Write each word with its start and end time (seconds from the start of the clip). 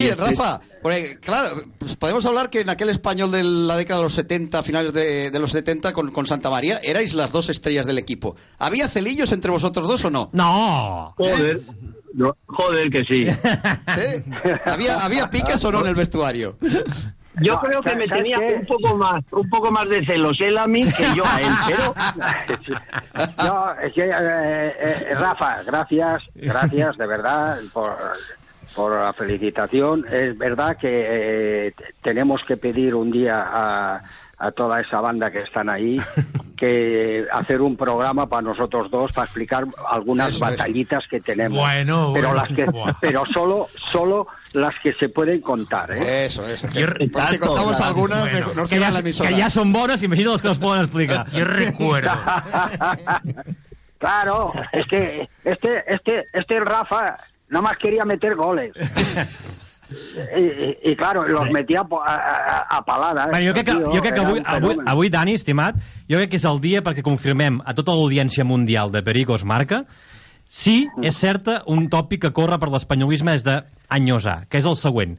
Oye, 0.00 0.14
Rafa, 0.14 0.60
porque, 0.80 1.18
claro, 1.20 1.60
pues 1.76 1.96
podemos 1.96 2.24
hablar 2.24 2.50
que 2.50 2.60
en 2.60 2.70
aquel 2.70 2.88
español 2.88 3.32
de 3.32 3.42
la 3.42 3.76
década 3.76 3.98
de 3.98 4.04
los 4.04 4.14
70, 4.14 4.62
finales 4.62 4.92
de, 4.92 5.32
de 5.32 5.38
los 5.40 5.50
70, 5.50 5.92
con, 5.92 6.12
con 6.12 6.24
Santa 6.24 6.50
María, 6.50 6.78
erais 6.84 7.14
las 7.14 7.32
dos 7.32 7.48
estrellas 7.48 7.84
del 7.84 7.98
equipo. 7.98 8.36
¿Había 8.60 8.86
celillos 8.86 9.32
entre 9.32 9.50
vosotros 9.50 9.88
dos 9.88 10.04
o 10.04 10.10
no? 10.10 10.30
No. 10.32 11.14
Joder, 11.16 11.58
no, 12.14 12.36
joder 12.46 12.90
que 12.90 13.02
sí. 13.10 13.24
¿Eh? 13.26 14.24
¿Había, 14.66 15.00
¿Había 15.00 15.30
piques 15.30 15.64
o 15.64 15.72
no 15.72 15.80
en 15.80 15.88
el 15.88 15.96
vestuario? 15.96 16.56
Yo 17.40 17.54
No, 17.54 17.60
creo 17.62 17.82
que 17.82 17.90
¿sabes 17.90 18.08
me 18.08 18.16
tenía 18.16 18.36
qué? 18.38 18.54
un 18.54 18.66
poco 18.66 18.96
más, 18.96 19.24
un 19.32 19.50
poco 19.50 19.72
más 19.72 19.88
de 19.88 20.06
celos 20.06 20.36
él 20.40 20.58
a 20.58 20.68
mí 20.68 20.84
que 20.92 21.06
yo 21.16 21.24
a 21.26 21.40
él, 21.40 21.52
pero 21.66 21.94
No, 23.38 23.72
es 23.80 23.92
que, 23.92 24.02
eh, 24.02 24.72
eh, 24.80 25.14
Rafa, 25.16 25.56
gracias, 25.66 26.22
gracias 26.36 26.96
de 26.96 27.06
verdad 27.08 27.58
por, 27.72 27.96
por 28.74 28.92
la 28.92 29.12
felicitación. 29.12 30.04
Es 30.10 30.36
verdad 30.38 30.76
que 30.76 30.88
eh, 31.68 31.74
tenemos 32.02 32.40
que 32.46 32.56
pedir 32.56 32.94
un 32.94 33.10
día 33.10 33.42
a, 33.46 34.00
a 34.38 34.50
toda 34.52 34.80
esa 34.80 35.00
banda 35.00 35.30
que 35.30 35.40
están 35.42 35.68
ahí 35.68 35.98
que 36.56 37.26
hacer 37.32 37.60
un 37.60 37.76
programa 37.76 38.28
para 38.28 38.42
nosotros 38.42 38.90
dos 38.90 39.12
para 39.12 39.24
explicar 39.26 39.64
algunas 39.90 40.30
Eso, 40.30 40.36
eso. 40.36 40.44
batallitas 40.56 41.04
que 41.08 41.20
tenemos. 41.20 41.58
Bueno, 41.58 42.10
pero 42.14 42.28
bueno. 42.28 42.34
las 42.34 42.56
que, 42.56 42.64
Buah. 42.64 42.94
pero 43.00 43.22
solo, 43.32 43.68
solo 43.76 44.26
las 44.54 44.74
que 44.82 44.92
se 44.94 45.08
pueden 45.08 45.40
contar, 45.40 45.92
¿eh? 45.92 46.26
Eso, 46.26 46.46
eso. 46.46 46.68
Que, 46.68 46.80
Yo- 46.80 46.86
si 46.98 47.38
contamos 47.38 47.76
claro. 47.76 47.84
algunas, 47.84 48.30
Bueno, 48.30 48.54
nos 48.54 48.68
que, 48.68 48.78
ya, 48.80 48.90
la 48.90 48.98
emisora. 49.00 49.28
que 49.30 49.36
ya 49.36 49.50
son 49.50 49.68
imagino 50.02 50.32
los 50.32 50.42
que 50.42 50.48
nos 50.48 50.58
pueden 50.58 50.82
explicar. 50.84 51.28
Yo 51.30 51.44
recuerdo. 51.44 52.10
claro, 53.98 54.52
es 54.72 54.86
que 54.86 55.28
este, 55.44 55.84
este, 55.94 56.26
este 56.32 56.60
Rafa 56.60 57.18
nada 57.50 57.62
más 57.62 57.78
quería 57.78 58.04
meter 58.04 58.34
goles. 58.36 58.72
I, 60.36 60.40
i, 60.40 60.90
i 60.90 60.96
claro, 60.96 61.26
los 61.26 61.50
metía 61.50 61.82
po- 61.84 62.02
a, 62.04 62.14
a, 62.14 62.76
a 62.76 62.84
paladas. 62.84 63.30
Bé, 63.32 63.46
jo 63.46 63.54
crec 63.56 63.66
que, 63.70 63.72
jo 63.72 64.02
crec 64.02 64.14
que 64.14 64.20
avui, 64.20 64.42
avui, 64.44 64.76
avui, 64.84 65.08
Dani, 65.08 65.32
estimat, 65.38 65.78
jo 66.10 66.18
crec 66.20 66.34
que 66.34 66.36
és 66.36 66.44
el 66.44 66.60
dia 66.60 66.82
perquè 66.84 67.00
confirmem 67.06 67.62
a 67.64 67.72
tota 67.72 67.94
l'audiència 67.96 68.44
mundial 68.44 68.92
de 68.92 69.00
Pericos 69.06 69.46
Marca 69.48 69.86
sí, 70.48 70.88
és 71.04 71.16
certa, 71.16 71.62
un 71.72 71.88
tòpic 71.88 72.26
que 72.26 72.34
corre 72.36 72.58
per 72.60 72.68
l'espanyolisme 72.72 73.32
des 73.36 73.44
d'anyos 73.48 74.26
A, 74.28 74.42
que 74.48 74.60
és 74.60 74.68
el 74.68 74.76
següent. 74.76 75.16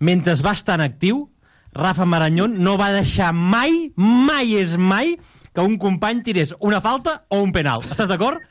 Mentre 0.00 0.34
va 0.42 0.56
estar 0.58 0.78
en 0.80 0.86
actiu, 0.88 1.28
Rafa 1.74 2.06
Marañón 2.06 2.58
no 2.64 2.76
va 2.78 2.90
deixar 2.94 3.30
mai, 3.34 3.92
mai 3.94 4.56
és 4.58 4.74
mai, 4.78 5.18
que 5.54 5.62
un 5.62 5.76
company 5.78 6.22
tirés 6.26 6.54
una 6.58 6.80
falta 6.80 7.24
o 7.28 7.42
un 7.42 7.52
penal. 7.54 7.82
Estàs 7.86 8.10
d'acord? 8.10 8.42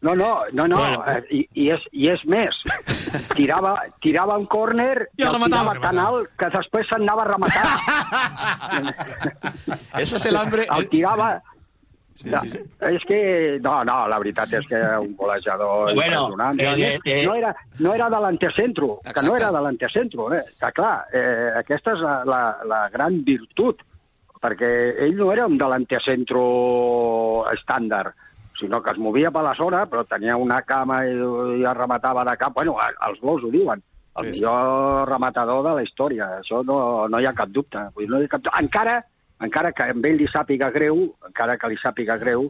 No, 0.00 0.12
no, 0.14 0.44
no, 0.52 0.68
no, 0.70 0.76
Bueno. 0.78 1.04
eh, 1.10 1.24
i, 1.34 1.40
i, 1.58 1.64
és, 1.74 1.82
i 1.90 2.06
és 2.12 2.20
més. 2.30 2.54
Tirava, 3.38 3.72
tirava 4.00 4.36
un 4.38 4.46
córner 4.46 5.08
I 5.18 5.24
el 5.26 5.32
rematava. 5.34 5.72
tirava 5.74 5.80
tan 5.82 5.98
alt 5.98 6.28
que 6.38 6.50
després 6.54 6.86
s'anava 6.90 7.24
a 7.24 7.28
rematar. 7.32 7.66
Ese 9.98 10.16
es 10.16 10.26
el 10.26 10.36
hambre. 10.36 10.66
El 10.76 10.88
tirava... 10.88 11.42
No, 12.26 12.40
és 12.90 13.04
que, 13.06 13.18
no, 13.62 13.76
no, 13.86 13.96
la 14.10 14.16
veritat 14.18 14.50
és 14.58 14.64
que 14.66 14.78
un 14.98 15.12
golejador 15.14 15.92
Bueno, 15.94 16.24
impressionant. 16.26 16.58
eh, 16.58 16.72
més, 16.74 17.04
eh, 17.14 17.20
no 17.24 17.34
era, 17.38 17.52
no 17.78 17.92
era 17.94 18.08
delante 18.10 18.48
centro, 18.56 18.96
que 19.06 19.22
no 19.22 19.36
era 19.36 19.52
delante 19.54 19.86
centro, 19.92 20.26
eh? 20.34 20.40
que 20.58 20.70
clar, 20.74 21.04
eh, 21.14 21.52
aquesta 21.60 21.92
és 21.94 22.02
la, 22.02 22.16
la, 22.26 22.40
la 22.66 22.80
gran 22.90 23.20
virtut, 23.22 23.84
perquè 24.42 24.72
ell 25.06 25.14
no 25.14 25.30
era 25.30 25.46
un 25.46 25.54
delante 25.62 26.00
centro 26.02 26.42
estàndard, 27.54 28.16
sinó 28.58 28.82
que 28.82 28.90
es 28.90 28.98
movia 28.98 29.30
per 29.30 29.42
la 29.46 29.54
zona, 29.54 29.84
però 29.86 30.04
tenia 30.04 30.36
una 30.36 30.62
cama 30.62 31.04
i, 31.06 31.12
i 31.60 31.62
el 31.64 31.74
rematava 31.78 32.24
de 32.28 32.36
cap. 32.36 32.52
Bueno, 32.54 32.76
els 33.08 33.20
gols 33.20 33.44
ho 33.44 33.50
diuen. 33.54 33.82
El 34.18 34.24
Sí, 34.24 34.32
sí. 34.32 34.40
millor 34.40 35.08
rematador 35.08 35.62
de 35.68 35.74
la 35.76 35.82
història. 35.86 36.26
Això 36.40 36.64
no, 36.66 37.06
no 37.08 37.20
hi 37.20 37.26
ha 37.28 37.32
cap 37.38 37.48
dubte. 37.54 37.78
Vull 37.94 38.04
dir, 38.06 38.10
no 38.10 38.18
hi 38.20 38.26
ha 38.26 38.32
cap 38.32 38.42
dubte. 38.42 38.58
Encara, 38.64 38.96
encara 39.46 39.70
que 39.72 39.84
a 39.84 39.92
ell 39.94 40.16
li 40.18 40.26
sàpiga 40.26 40.72
greu, 40.74 41.04
encara 41.28 41.54
que 41.56 41.68
li 41.70 41.76
sàpiga 41.78 42.16
greu, 42.18 42.48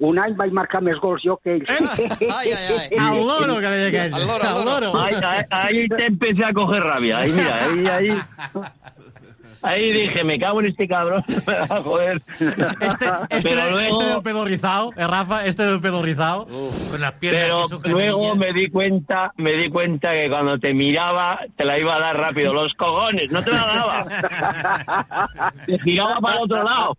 un 0.00 0.18
any 0.18 0.34
vaig 0.34 0.50
marcar 0.56 0.80
més 0.82 0.98
gols 0.98 1.22
jo 1.22 1.36
que 1.44 1.58
ell. 1.60 1.64
Ai, 1.68 2.16
ai, 2.26 2.52
ai. 2.56 2.98
Al 3.06 3.20
loro, 3.22 3.60
que 3.60 3.70
deia 3.76 3.88
aquell. 3.92 4.14
Al 4.18 4.26
loro, 4.26 4.48
al 4.50 4.64
loro. 4.64 4.90
ahí, 4.98 5.14
ahí, 5.22 5.44
ahí 5.50 5.88
te 5.94 6.06
empecé 6.06 6.44
a 6.44 6.52
coger 6.52 6.82
rabia. 6.82 7.18
Ahí, 7.18 7.30
mira, 7.38 7.54
ahí, 7.66 7.86
ahí. 7.86 8.20
Ahí 9.62 9.92
dije, 9.92 10.24
me 10.24 10.38
cago 10.38 10.60
en 10.60 10.66
este 10.68 10.88
cabrón. 10.88 11.22
Joder. 11.84 12.22
Este, 12.40 12.54
este, 13.30 13.48
Pero 13.50 13.70
luego- 13.70 14.00
este 14.00 14.12
del 14.14 14.22
pedo 14.22 14.44
rizado, 14.44 14.90
eh, 14.96 15.06
Rafa, 15.06 15.44
este 15.44 15.64
del 15.66 15.80
pedo 15.80 16.02
rizado. 16.02 16.46
Con 16.90 17.00
las 17.00 17.12
piernas 17.14 17.68
Pero 17.82 17.94
luego 17.94 18.34
me 18.36 18.52
di 18.52 18.68
cuenta, 18.70 19.32
me 19.36 19.52
di 19.52 19.68
cuenta 19.68 20.12
que 20.12 20.28
cuando 20.28 20.58
te 20.58 20.72
miraba 20.74 21.40
te 21.56 21.64
la 21.64 21.78
iba 21.78 21.94
a 21.96 22.00
dar 22.00 22.16
rápido. 22.16 22.52
Los 22.54 22.72
cojones, 22.74 23.30
no 23.30 23.42
te 23.42 23.50
la 23.50 23.66
daba. 23.66 25.52
Te 25.66 25.78
giraba 25.80 26.20
para 26.20 26.36
el 26.36 26.42
otro 26.44 26.62
lado. 26.62 26.96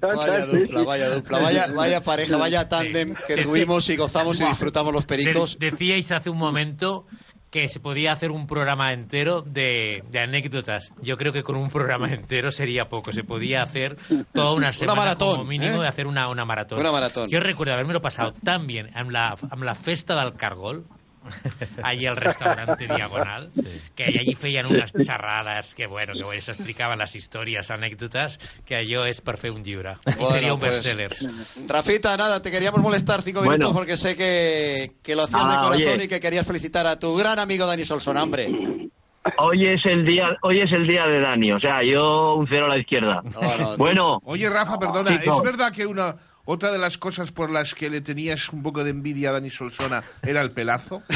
Vaya 0.00 0.46
dupla, 0.46 0.82
vaya 0.84 1.08
dupla, 1.10 1.38
vaya, 1.38 1.66
vaya 1.74 2.00
pareja, 2.00 2.36
vaya 2.36 2.68
tándem 2.68 3.14
que 3.26 3.42
tuvimos 3.42 3.88
y 3.90 3.96
gozamos 3.96 4.40
y 4.40 4.44
disfrutamos 4.44 4.92
los 4.92 5.04
pericos. 5.06 5.58
De- 5.58 5.70
decíais 5.70 6.10
hace 6.12 6.30
un 6.30 6.38
momento 6.38 7.06
que 7.56 7.70
se 7.70 7.80
podía 7.80 8.12
hacer 8.12 8.32
un 8.32 8.46
programa 8.46 8.92
entero 8.92 9.40
de, 9.40 10.04
de 10.10 10.20
anécdotas. 10.20 10.92
Yo 11.00 11.16
creo 11.16 11.32
que 11.32 11.42
con 11.42 11.56
un 11.56 11.70
programa 11.70 12.10
entero 12.10 12.50
sería 12.50 12.90
poco. 12.90 13.12
Se 13.12 13.24
podía 13.24 13.62
hacer 13.62 13.96
toda 14.34 14.52
una 14.52 14.72
semana 14.74 15.00
maratón, 15.00 15.38
como 15.38 15.44
mínimo 15.44 15.76
¿eh? 15.76 15.80
de 15.80 15.88
hacer 15.88 16.06
una, 16.06 16.28
una 16.28 16.44
maratón. 16.44 16.78
Una 16.80 16.92
maratón. 16.92 17.30
Jo 17.32 17.40
recuerdo 17.40 17.72
haberme 17.72 17.98
pasado 18.00 18.34
tan 18.44 18.66
bien 18.66 18.90
amb 18.94 19.10
la, 19.10 19.34
amb 19.48 19.62
la 19.64 19.74
festa 19.74 20.20
del 20.20 20.34
Cargol, 20.36 20.84
allí 21.82 22.06
al 22.06 22.16
restaurante 22.16 22.86
Diagonal, 22.86 23.50
que 23.94 24.04
allí 24.04 24.34
feien 24.34 24.66
unes 24.66 24.92
xerrades 24.92 25.74
que, 25.74 25.86
bueno, 25.86 26.12
que 26.14 26.22
bueno, 26.24 26.42
s'explicaven 26.42 26.98
les 26.98 27.14
històries, 27.16 27.70
anècdotes, 27.70 28.38
que 28.64 28.76
allò 28.76 29.04
és 29.06 29.20
per 29.20 29.36
fer 29.36 29.50
un 29.52 29.62
llibre. 29.64 29.96
I 30.06 30.14
Bueno, 30.16 30.30
seria 30.30 30.54
un 30.54 30.60
pues, 30.60 30.72
bestseller. 30.72 31.16
Rafita, 31.68 32.16
nada, 32.16 32.40
te 32.42 32.50
queríamos 32.50 32.80
molestar 32.80 33.22
cinco 33.22 33.40
Bueno. 33.40 33.52
minutos 33.52 33.76
porque 33.76 33.96
sé 33.96 34.16
que, 34.16 34.92
que 35.02 35.14
lo 35.16 35.22
hacías 35.24 35.48
de 35.48 35.54
Ah, 35.54 35.60
corazón 35.64 35.94
oye. 35.94 36.04
y 36.04 36.08
que 36.08 36.20
querías 36.20 36.46
felicitar 36.46 36.86
a 36.86 36.98
tu 36.98 37.14
gran 37.16 37.38
amigo 37.38 37.66
Dani 37.66 37.84
Solson, 37.84 38.16
hombre. 38.16 38.48
Hoy 39.38 39.66
es 39.66 39.84
el 39.86 40.04
día, 40.04 40.36
hoy 40.42 40.60
es 40.60 40.70
el 40.72 40.86
día 40.86 41.04
de 41.06 41.18
Dani, 41.20 41.50
o 41.52 41.58
sea, 41.58 41.82
yo 41.82 42.34
un 42.36 42.46
cero 42.48 42.66
a 42.66 42.68
la 42.68 42.78
izquierda. 42.78 43.22
No, 43.24 43.56
no, 43.56 43.76
Bueno, 43.76 44.20
Oye, 44.24 44.48
Rafa, 44.48 44.78
perdona. 44.78 45.10
¿es 45.16 45.42
verdad 45.42 45.72
que 45.72 45.84
una 45.84 46.14
otra 46.46 46.72
de 46.72 46.78
las 46.78 46.96
cosas 46.96 47.30
por 47.32 47.50
las 47.50 47.74
que 47.74 47.90
le 47.90 48.00
tenías 48.00 48.48
un 48.48 48.62
poco 48.62 48.82
de 48.82 48.90
envidia 48.90 49.28
a 49.28 49.32
Dani 49.34 49.50
Solsona 49.50 50.02
era 50.22 50.40
el 50.40 50.52
pelazo? 50.52 51.02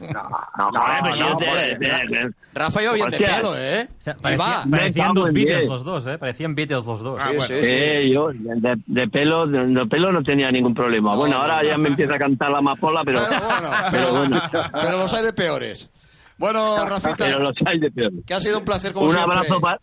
No, 0.00 0.70
no, 0.70 1.16
no, 1.16 1.36
te- 1.38 2.30
Rafa 2.54 2.82
iba 2.82 2.92
bien 2.94 3.10
de 3.10 3.18
pelo, 3.18 3.56
¿eh? 3.56 3.88
O 3.90 4.02
sea, 4.02 4.14
parecía- 4.16 4.64
parecían 4.70 5.14
dos 5.14 5.32
Beatles 5.32 5.68
los 5.68 5.84
dos, 5.84 6.06
¿eh? 6.06 6.18
Parecían 6.18 6.54
Beatles 6.54 6.84
los 6.84 7.00
dos. 7.00 7.18
Ah, 7.20 7.28
Sí, 7.30 7.36
bueno. 7.36 7.46
sí, 7.46 7.54
sí. 7.60 7.68
Eh, 7.70 8.10
yo 8.12 8.28
de, 8.32 8.76
de 8.86 9.08
pelo 9.08 9.46
de, 9.46 9.66
de 9.66 9.86
pelo 9.86 10.12
no 10.12 10.22
tenía 10.22 10.50
ningún 10.50 10.74
problema. 10.74 11.12
No, 11.12 11.18
bueno, 11.18 11.36
no, 11.36 11.42
ahora 11.42 11.62
no. 11.62 11.68
ya 11.68 11.78
me 11.78 11.88
empieza 11.88 12.14
a 12.14 12.18
cantar 12.18 12.50
la 12.50 12.58
amapola, 12.58 13.02
pero 13.04 13.20
Pero 13.28 13.40
bueno, 13.46 13.70
pero, 13.90 14.12
bueno. 14.14 14.42
pero 14.72 14.98
los 14.98 15.14
hay 15.14 15.24
de 15.24 15.32
peores. 15.32 15.88
Bueno, 16.38 16.84
Rafita, 16.86 17.16
pero 17.18 17.38
los 17.38 17.54
hay 17.66 17.78
de 17.78 17.90
peor. 17.90 18.10
que 18.26 18.34
ha 18.34 18.40
sido 18.40 18.58
un 18.58 18.64
placer 18.64 18.92
como 18.92 19.06
Un 19.06 19.12
siempre. 19.12 19.36
abrazo 19.38 19.60
para 19.60 19.78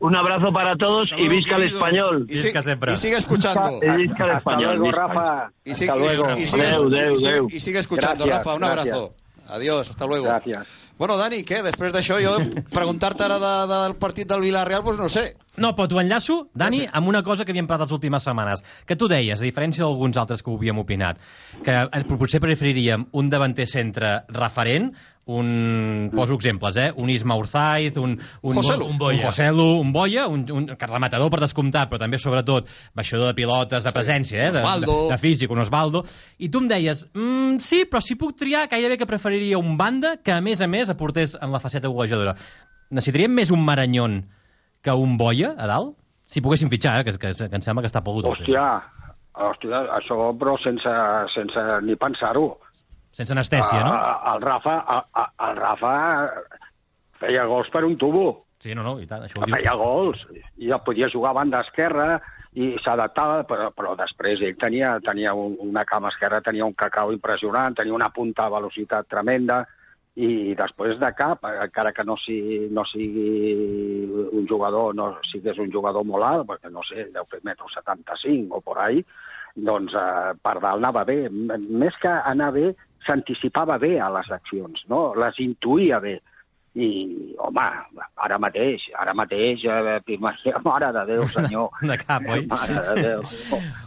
un 0.00 0.16
abrazo 0.16 0.52
para 0.52 0.76
todos 0.76 1.08
y 1.16 1.28
visca 1.28 1.56
el 1.56 1.64
español. 1.64 2.24
y, 2.28 2.34
si- 2.38 2.44
Visca 2.44 2.62
sempre. 2.62 2.92
y 2.94 2.96
sigue 2.96 3.16
escuchando. 3.16 3.78
Y 3.82 3.90
visca 4.06 4.24
el 4.24 4.30
Hasta 4.30 4.38
español. 4.38 4.76
luego, 4.78 4.84
visca. 4.84 5.06
Rafa. 5.06 5.50
Y, 5.64 5.74
si- 5.74 5.84
Hasta 5.88 5.96
luego. 5.98 6.32
y 6.32 6.36
sigue, 6.36 6.66
Adeu, 6.66 6.86
adeu, 6.86 7.14
y 7.14 7.18
sigue- 7.18 7.28
adeu. 7.30 7.46
y 7.50 7.60
sigue 7.60 7.78
escuchando, 7.78 8.24
Gracias, 8.24 8.44
Rafa. 8.46 8.54
Un 8.54 8.60
gracias. 8.60 8.94
abrazo. 8.96 9.14
Adiós, 9.48 9.90
hasta 9.90 10.06
luego. 10.06 10.26
Gràcies. 10.26 10.64
Bueno, 10.98 11.16
Dani, 11.16 11.42
què? 11.42 11.62
Després 11.64 11.92
d'això, 11.92 12.18
jo 12.22 12.36
preguntar-te 12.72 13.24
ara 13.24 13.38
de, 13.40 13.52
del 13.72 13.96
partit 13.96 14.28
del 14.28 14.40
Villarreal, 14.44 14.84
doncs 14.84 15.00
no 15.00 15.08
sé. 15.08 15.36
No, 15.56 15.74
però 15.76 15.88
t'ho 15.88 15.98
enllaço, 16.00 16.48
Dani, 16.54 16.86
amb 16.90 17.08
una 17.08 17.22
cosa 17.26 17.44
que 17.44 17.50
havíem 17.52 17.66
parlat 17.66 17.88
les 17.90 17.96
últimes 17.96 18.22
setmanes, 18.22 18.62
que 18.86 18.94
tu 18.96 19.08
deies, 19.08 19.40
a 19.40 19.44
diferència 19.44 19.82
d'alguns 19.84 20.16
altres 20.16 20.42
que 20.42 20.50
ho 20.50 20.54
havíem 20.56 20.78
opinat, 20.78 21.18
que 21.64 21.74
eh, 21.74 22.04
potser 22.08 22.40
preferiríem 22.40 23.08
un 23.12 23.28
davanter 23.28 23.66
centre 23.66 24.22
referent, 24.28 24.92
un, 25.26 26.10
poso 26.14 26.34
exemples, 26.34 26.76
eh? 26.76 26.92
un 26.96 27.10
Isma 27.10 27.36
Urzaiz, 27.36 27.96
un, 27.96 28.18
un, 28.42 28.56
Joselu. 28.56 28.86
un, 28.86 28.98
un 29.00 29.18
Joselu, 29.18 29.66
un 29.80 29.92
Boia, 29.92 30.26
un, 30.26 30.44
un 30.50 30.66
rematador 30.78 31.30
per 31.30 31.40
descomptat, 31.44 31.90
però 31.90 32.00
també, 32.02 32.18
sobretot, 32.18 32.68
baixador 32.98 33.30
de 33.30 33.36
pilotes, 33.38 33.86
de 33.86 33.92
presència, 33.94 34.48
eh? 34.48 34.50
de, 34.56 34.62
de, 34.62 34.98
de 35.12 35.18
físic, 35.22 35.50
un 35.54 35.62
Osvaldo. 35.62 36.04
I 36.42 36.50
tu 36.50 36.62
em 36.64 36.68
deies, 36.72 37.06
mm, 37.14 37.62
sí, 37.62 37.84
però 37.90 38.02
si 38.02 38.18
puc 38.18 38.34
triar, 38.40 38.66
gairebé 38.72 38.98
que 38.98 39.08
preferiria 39.08 39.60
un 39.62 39.76
banda 39.78 40.16
que, 40.18 40.34
a 40.34 40.40
més 40.42 40.60
a 40.60 40.70
més, 40.70 40.90
aportés 40.90 41.36
en 41.38 41.54
la 41.54 41.62
faceta 41.62 41.92
golejadora. 41.92 42.34
Necessitaríem 42.90 43.32
més 43.32 43.54
un 43.54 43.62
Maranyon 43.64 44.22
que 44.82 44.96
un 44.98 45.16
Boia, 45.20 45.54
a 45.56 45.70
dalt? 45.70 45.94
Si 46.26 46.42
poguéssim 46.42 46.70
fitxar, 46.72 46.98
eh? 47.00 47.06
que, 47.06 47.14
que, 47.20 47.32
que 47.46 47.56
em 47.60 47.62
sembla 47.62 47.84
que 47.84 47.90
està 47.92 48.02
pogut. 48.02 48.26
Hòstia, 48.26 48.66
hòstia, 49.38 49.86
això 50.00 50.18
però 50.40 50.58
sense, 50.64 50.92
sense 51.34 51.64
ni 51.86 51.94
pensar-ho. 52.00 52.56
Sense 53.12 53.32
anestèsia, 53.34 53.82
no? 53.84 53.92
Ah, 53.92 54.34
El 54.34 54.40
Rafa, 54.42 54.78
a- 54.88 55.06
a- 55.12 55.32
el 55.50 55.56
Rafa 55.56 55.94
feia 57.20 57.44
gols 57.46 57.68
per 57.70 57.84
un 57.84 57.96
tubo. 57.98 58.46
Sí, 58.62 58.74
no, 58.74 58.82
no, 58.86 58.98
i 59.02 59.06
tant, 59.10 59.24
això 59.26 59.40
ho 59.40 59.44
diu. 59.46 59.54
feia 59.56 59.74
gols 59.74 60.20
i 60.56 60.68
ja 60.70 60.78
podia 60.78 61.08
jugar 61.10 61.30
a 61.32 61.38
banda 61.40 61.60
esquerra 61.66 62.20
i 62.54 62.76
s'adaptava, 62.84 63.42
però, 63.48 63.70
però 63.74 63.94
després 63.98 64.40
ell 64.40 64.56
tenia, 64.60 64.98
tenia 65.00 65.32
un, 65.34 65.56
una 65.60 65.84
cama 65.84 66.08
esquerra, 66.12 66.40
tenia 66.44 66.64
un 66.64 66.74
cacau 66.74 67.10
impressionant, 67.12 67.74
tenia 67.74 67.94
una 67.94 68.10
punta 68.10 68.44
de 68.46 68.54
velocitat 68.54 69.08
tremenda 69.08 69.64
i 70.14 70.54
després 70.54 70.98
de 71.00 71.10
cap, 71.16 71.42
encara 71.64 71.92
que 71.96 72.04
no 72.04 72.16
sigui, 72.20 72.68
no 72.70 72.84
sigui 72.84 74.06
un 74.32 74.46
jugador, 74.46 74.94
no 74.94 75.16
sigués 75.30 75.58
un 75.58 75.72
jugador 75.72 76.04
molt 76.04 76.24
alt, 76.28 76.46
perquè 76.50 76.70
no 76.70 76.82
sé, 76.84 77.06
deu 77.14 77.24
fer 77.30 77.40
metro 77.42 77.66
75 77.72 78.58
o 78.58 78.60
por 78.60 78.78
ahí, 78.78 79.02
doncs 79.56 79.94
eh, 79.96 80.34
per 80.42 80.58
dalt 80.60 80.78
anava 80.84 81.04
bé. 81.08 81.28
Més 81.32 81.96
que 82.00 82.08
anar 82.12 82.52
bé, 82.52 82.74
s'anticipava 83.06 83.78
bé 83.82 83.96
a 84.00 84.10
les 84.14 84.30
accions, 84.34 84.84
no? 84.90 85.12
les 85.18 85.40
intuïa 85.44 86.00
bé. 86.02 86.18
I, 86.72 86.86
home, 87.36 87.62
ara 88.24 88.38
mateix, 88.40 88.86
ara 88.96 89.12
mateix, 89.12 89.60
eh, 89.68 90.20
mare 90.64 90.88
de 90.96 91.02
Déu, 91.10 91.26
senyor. 91.28 91.68
De 91.90 91.98
cap, 92.00 92.24
oi? 92.24 92.46
Mare 92.48 92.78
de 92.86 92.94
Déu. 93.04 93.26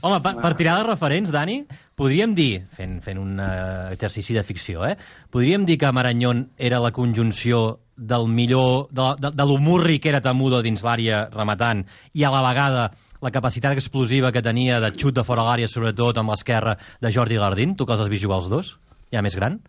Home, 0.06 0.19
per, 0.21 0.35
per 0.44 0.51
tirar 0.59 0.75
de 0.77 0.91
referents, 0.91 1.31
Dani, 1.33 1.63
podríem 1.97 2.35
dir, 2.38 2.67
fent, 2.77 3.00
fent 3.01 3.17
un 3.17 3.39
uh, 3.41 3.89
exercici 3.95 4.38
de 4.38 4.45
ficció, 4.45 4.85
eh? 4.85 5.00
podríem 5.33 5.65
dir 5.65 5.79
que 5.81 5.89
Maranyon 5.89 6.45
era 6.61 6.77
la 6.83 6.94
conjunció 6.94 7.79
del 7.97 8.29
millor, 8.29 8.91
de, 8.91 9.09
de, 9.18 9.33
de 9.33 9.50
l'humurri 9.50 9.97
que 10.03 10.11
era 10.11 10.21
Tamudo 10.21 10.61
dins 10.61 10.83
l'àrea 10.85 11.25
rematant 11.33 11.85
i 12.13 12.25
a 12.27 12.31
la 12.33 12.44
vegada 12.45 12.89
la 13.25 13.31
capacitat 13.31 13.73
explosiva 13.73 14.31
que 14.31 14.44
tenia 14.45 14.81
de 14.83 14.91
xut 14.94 15.15
de 15.15 15.23
fora 15.25 15.45
l'àrea, 15.47 15.69
sobretot 15.71 16.19
amb 16.21 16.33
l'esquerra 16.33 16.75
de 17.01 17.11
Jordi 17.11 17.39
Gardín, 17.41 17.73
tu 17.75 17.88
que 17.88 17.95
els 17.95 18.03
has 18.03 18.11
vist 18.11 18.25
jugar 18.27 18.44
els 18.44 18.51
dos, 18.51 18.75
ja 19.12 19.22
més 19.22 19.36
gran? 19.36 19.60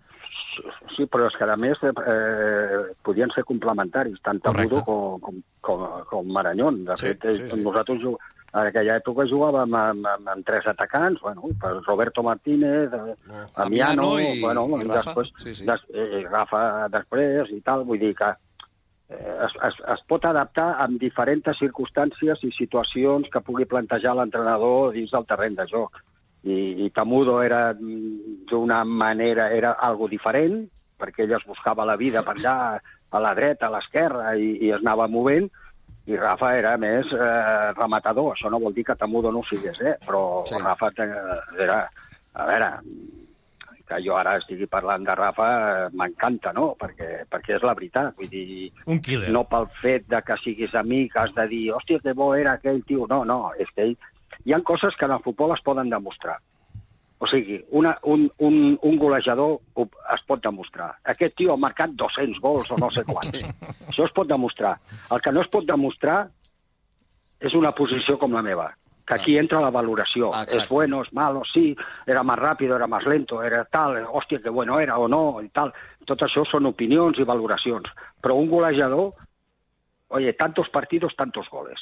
Sí, 0.96 1.04
però 1.12 1.26
és 1.28 1.34
que 1.36 1.44
a 1.44 1.56
més 1.60 1.76
eh, 1.84 2.94
podien 3.04 3.30
ser 3.34 3.44
complementaris, 3.44 4.16
tant 4.24 4.40
Tamudo 4.40 4.80
com, 4.86 5.18
com, 5.20 5.42
com, 5.60 5.82
com 6.08 6.30
Maranyón. 6.32 6.84
De 6.86 6.96
Sí, 6.96 7.06
fet, 7.10 7.24
eh, 7.28 7.34
sí, 7.42 7.50
sí. 7.50 7.60
nosaltres 7.62 8.00
ju- 8.00 8.16
en 8.56 8.70
aquella 8.70 8.96
època 8.96 9.26
jugàvem 9.28 9.74
amb, 9.76 10.06
amb, 10.06 10.28
amb 10.32 10.46
tres 10.46 10.66
atacants, 10.66 11.20
bueno, 11.20 11.42
per 11.60 11.74
Roberto 11.84 12.22
Martínez, 12.22 12.88
eh, 12.92 13.14
Amiano, 13.28 13.52
Amiano 13.66 14.08
i- 14.20 14.40
bueno, 14.40 14.66
i 14.80 14.84
Rafa, 14.88 15.02
després, 15.12 15.32
sí, 15.42 15.54
sí. 15.54 15.66
Des, 15.66 15.80
eh, 15.92 16.24
Rafa 16.30 16.88
després 16.88 17.50
i 17.52 17.60
tal, 17.60 17.84
vull 17.84 17.98
dir 18.00 18.14
que 18.16 18.30
eh, 19.10 19.36
es, 19.44 19.52
es, 19.68 19.76
es 19.92 20.00
pot 20.08 20.24
adaptar 20.24 20.76
amb 20.80 20.98
diferents 20.98 21.58
circumstàncies 21.58 22.40
i 22.42 22.50
situacions 22.56 23.28
que 23.30 23.40
pugui 23.44 23.66
plantejar 23.66 24.16
l'entrenador 24.16 24.92
dins 24.96 25.10
del 25.12 25.26
terreny 25.26 25.54
de 25.60 25.66
joc. 25.70 26.00
I, 26.44 26.84
i 26.86 26.90
Tamudo 26.94 27.40
era 27.42 27.72
mm, 27.74 28.44
d'una 28.50 28.84
manera, 28.84 29.48
era 29.50 29.72
algo 29.82 30.06
diferent, 30.08 30.66
perquè 30.98 31.24
ell 31.24 31.32
es 31.36 31.46
buscava 31.46 31.84
la 31.84 31.96
vida 31.96 32.22
per 32.22 32.36
allà, 32.36 32.78
a 33.10 33.18
la 33.20 33.34
dreta, 33.34 33.66
a 33.66 33.70
l'esquerra, 33.76 34.34
i, 34.36 34.56
i 34.66 34.70
es 34.70 34.80
anava 34.84 35.08
movent, 35.08 35.48
i 36.06 36.14
Rafa 36.16 36.52
era 36.54 36.76
més 36.78 37.06
eh, 37.12 37.72
rematador. 37.74 38.32
Això 38.36 38.50
no 38.50 38.60
vol 38.62 38.72
dir 38.76 38.84
que 38.86 38.94
Tamudo 38.94 39.32
no 39.34 39.40
ho 39.42 39.48
sigués, 39.48 39.80
eh? 39.80 39.96
però 40.06 40.44
Sí. 40.48 40.58
Rafa 40.62 40.90
te- 40.94 41.10
era... 41.62 41.80
A 42.36 42.44
veure, 42.44 42.66
que 43.86 43.98
jo 44.04 44.16
ara 44.18 44.34
estigui 44.40 44.66
parlant 44.66 45.04
de 45.06 45.14
Rafa 45.14 45.46
eh, 45.86 45.88
m'encanta, 45.94 46.52
no? 46.52 46.72
Perquè, 46.78 47.24
perquè 47.30 47.54
és 47.56 47.62
la 47.64 47.72
veritat. 47.74 48.14
Vull 48.18 48.28
dir, 48.28 48.70
Un 48.86 48.98
killer. 49.00 49.30
no 49.34 49.44
pel 49.48 49.66
fet 49.80 50.06
de 50.10 50.20
que 50.26 50.36
siguis 50.42 50.74
amic 50.74 51.16
has 51.16 51.32
de 51.34 51.46
dir, 51.48 51.62
hòstia, 51.72 52.00
que 52.02 52.12
bo 52.12 52.34
era 52.34 52.56
aquell 52.58 52.82
tio. 52.84 53.06
No, 53.10 53.24
no, 53.24 53.52
és 53.58 53.70
que 53.74 53.82
ell... 53.90 53.96
hi 54.46 54.54
ha 54.54 54.62
coses 54.62 54.94
que 54.96 55.04
en 55.04 55.16
el 55.16 55.24
futbol 55.24 55.52
es 55.56 55.62
poden 55.66 55.90
demostrar. 55.90 56.38
O 57.18 57.26
sigui, 57.26 57.56
una, 57.70 57.96
un, 58.04 58.30
un, 58.38 58.78
un 58.82 58.98
golejador 59.00 59.58
es 60.14 60.24
pot 60.28 60.42
demostrar. 60.44 60.90
Aquest 61.08 61.34
tio 61.40 61.54
ha 61.54 61.60
marcat 61.60 61.94
200 61.96 62.40
gols 62.44 62.70
o 62.70 62.76
no 62.78 62.90
sé 62.92 63.06
quants. 63.08 63.40
Això 63.88 64.04
es 64.04 64.14
pot 64.14 64.28
demostrar. 64.28 64.74
El 65.10 65.22
que 65.24 65.32
no 65.32 65.42
es 65.42 65.48
pot 65.50 65.66
demostrar 65.66 66.26
és 67.40 67.56
una 67.56 67.72
posició 67.76 68.18
com 68.20 68.36
la 68.36 68.44
meva, 68.44 68.68
que 69.08 69.16
aquí 69.16 69.38
entra 69.40 69.64
la 69.64 69.72
valoració. 69.72 70.30
Ah, 70.32 70.44
es 70.44 70.54
exacte. 70.54 70.74
bueno, 70.74 71.02
es 71.02 71.12
malo, 71.12 71.42
sí, 71.52 71.74
era 72.06 72.22
más 72.22 72.38
rápido, 72.38 72.76
era 72.76 72.86
más 72.86 73.04
lento, 73.06 73.42
era 73.42 73.64
tal, 73.64 74.04
hòstia, 74.04 74.42
que 74.42 74.50
bueno 74.50 74.78
era 74.78 74.98
o 74.98 75.08
no, 75.08 75.40
i 75.40 75.48
tal. 75.48 75.72
Tot 76.06 76.22
això 76.22 76.44
són 76.46 76.68
opinions 76.68 77.18
i 77.18 77.26
valoracions. 77.26 77.88
Però 78.22 78.36
un 78.36 78.50
golejador, 78.52 79.14
oye, 80.08 80.32
tantos 80.34 80.68
partidos, 80.68 81.16
tantos 81.16 81.48
goles. 81.50 81.80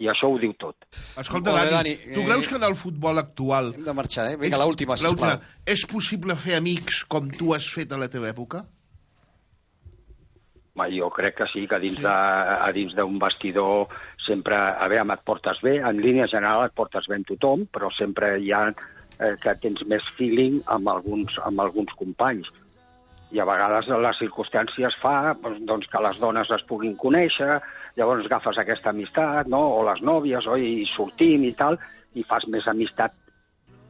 I 0.00 0.08
això 0.08 0.30
ho 0.32 0.38
diu 0.40 0.54
tot. 0.56 0.86
Escolta, 1.20 1.52
Dani, 1.52 1.72
Dani, 1.74 1.96
tu 2.14 2.22
eh, 2.22 2.26
creus 2.26 2.46
que 2.48 2.56
en 2.56 2.64
el 2.64 2.76
futbol 2.80 3.20
actual... 3.20 3.74
Hem 3.76 3.84
de 3.84 3.94
marxar, 3.96 4.30
eh? 4.32 4.38
Vinga, 4.40 4.60
l'última, 4.62 4.96
sisplau. 4.96 5.42
És 5.68 5.84
possible 5.90 6.36
fer 6.40 6.56
amics 6.56 7.02
com 7.12 7.28
tu 7.32 7.52
has 7.52 7.66
fet 7.68 7.92
a 7.92 8.00
la 8.00 8.08
teva 8.12 8.30
època? 8.32 8.64
Ma, 10.80 10.86
jo 10.88 11.10
crec 11.12 11.36
que 11.42 11.46
sí, 11.52 11.66
que 11.68 11.76
dins 11.82 12.00
de, 12.00 12.08
a 12.08 12.70
dins 12.72 12.94
d'un 12.96 13.18
vestidor 13.20 13.92
sempre, 14.24 14.56
a 14.56 14.88
veure, 14.88 15.04
et 15.12 15.24
portes 15.28 15.60
bé, 15.60 15.76
en 15.84 16.00
línia 16.00 16.30
general 16.32 16.64
et 16.64 16.74
portes 16.78 17.08
bé 17.10 17.18
amb 17.18 17.28
tothom, 17.28 17.66
però 17.68 17.92
sempre 17.92 18.38
hi 18.40 18.54
ha 18.56 18.64
eh, 18.72 19.34
que 19.42 19.54
tens 19.60 19.84
més 19.92 20.06
feeling 20.16 20.62
amb 20.72 20.88
alguns, 20.94 21.36
amb 21.44 21.60
alguns 21.60 21.92
companys. 22.00 22.48
I 23.32 23.40
a 23.40 23.46
vegades 23.48 23.88
les 23.88 24.18
circumstàncies 24.20 24.98
fa 25.00 25.34
doncs, 25.40 25.88
que 25.88 26.02
les 26.04 26.18
dones 26.20 26.50
es 26.52 26.64
puguin 26.68 26.96
conèixer, 27.00 27.60
llavors 27.96 28.26
agafes 28.28 28.58
aquesta 28.60 28.92
amistat, 28.92 29.48
no? 29.48 29.62
o 29.78 29.86
les 29.88 30.02
nòvies, 30.04 30.48
oi? 30.52 30.68
i 30.82 30.88
sortim 30.90 31.46
i 31.48 31.54
tal, 31.56 31.78
i 32.14 32.24
fas 32.28 32.44
més 32.52 32.68
amistat 32.68 33.14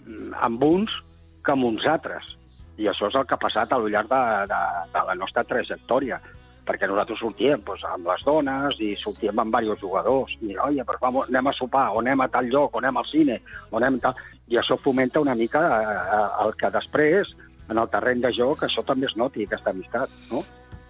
mm, 0.07 0.37
amb 0.47 0.63
uns 0.69 0.95
que 1.43 1.57
amb 1.57 1.67
uns 1.73 1.89
altres. 1.91 2.37
I 2.79 2.87
això 2.89 3.11
és 3.11 3.19
el 3.19 3.27
que 3.27 3.35
ha 3.35 3.43
passat 3.43 3.75
al 3.75 3.89
llarg 3.91 4.09
de, 4.11 4.23
de, 4.53 4.63
de 4.95 5.03
la 5.11 5.19
nostra 5.19 5.45
trajectòria 5.45 6.21
perquè 6.67 6.87
nosaltres 6.87 7.19
sortíem 7.19 7.63
doncs, 7.67 7.85
amb 7.91 8.07
les 8.07 8.25
dones 8.27 8.79
i 8.83 8.93
sortíem 9.01 9.41
amb 9.43 9.55
diversos 9.55 9.83
jugadors 9.83 10.35
i 10.47 10.55
oye, 10.55 10.85
però 10.87 11.01
vamos, 11.03 11.31
anem 11.31 11.51
a 11.51 11.55
sopar, 11.57 11.89
o 11.91 12.03
anem 12.03 12.23
a 12.23 12.29
tal 12.31 12.51
lloc, 12.51 12.75
o 12.75 12.83
anem 12.83 13.01
al 13.01 13.09
cine, 13.11 13.41
o 13.71 13.81
anem 13.81 13.99
tal... 14.03 14.19
I 14.53 14.59
això 14.61 14.77
fomenta 14.77 15.21
una 15.23 15.35
mica 15.39 15.61
eh, 15.65 15.93
eh, 15.97 16.25
el 16.45 16.51
que 16.61 16.69
després, 16.75 17.31
en 17.71 17.79
el 17.79 17.89
terreny 17.93 18.23
de 18.25 18.33
joc, 18.37 18.67
això 18.67 18.85
també 18.87 19.09
es 19.11 19.17
noti, 19.17 19.47
aquesta 19.47 19.71
amistat, 19.71 20.11
no? 20.31 20.43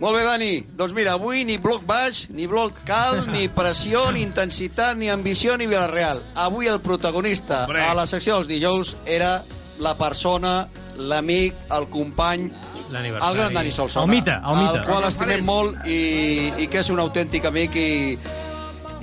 Molt 0.02 0.16
bé, 0.16 0.22
Dani. 0.26 0.52
Doncs 0.74 0.94
mira, 0.96 1.14
avui 1.18 1.44
ni 1.46 1.58
bloc 1.62 1.84
baix, 1.86 2.24
ni 2.34 2.48
bloc 2.50 2.80
cal, 2.88 3.20
ni 3.34 3.46
pressió, 3.52 4.08
ni 4.14 4.24
intensitat, 4.26 4.96
ni 4.98 5.10
ambició, 5.12 5.56
ni 5.56 5.68
Villarreal. 5.70 6.24
Avui 6.34 6.70
el 6.72 6.80
protagonista 6.80 7.64
Hombre. 7.66 7.84
a 7.86 7.94
la 7.94 8.06
secció 8.10 8.40
dels 8.40 8.50
dijous 8.50 8.96
era 9.06 9.36
la 9.82 9.94
persona, 9.98 10.66
l'amic, 10.96 11.56
el 11.72 11.88
company, 11.92 12.50
el 12.92 13.36
gran 13.36 13.54
Dani 13.54 13.72
Solsona. 13.72 14.04
El 14.04 14.18
mite, 14.18 14.32
el 14.32 14.56
mite. 14.58 14.78
El 14.80 14.86
qual 14.86 15.06
estimem 15.08 15.44
molt 15.46 15.86
i, 15.88 16.50
i 16.60 16.68
que 16.68 16.82
és 16.82 16.90
un 16.92 17.00
autèntic 17.00 17.46
amic 17.48 17.76
i, 17.80 17.90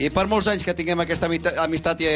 i 0.03 0.09
per 0.13 0.27
molts 0.31 0.49
anys 0.51 0.65
que 0.67 0.75
tinguem 0.77 1.01
aquesta 1.03 1.29
amistat 1.63 2.03
i, 2.05 2.09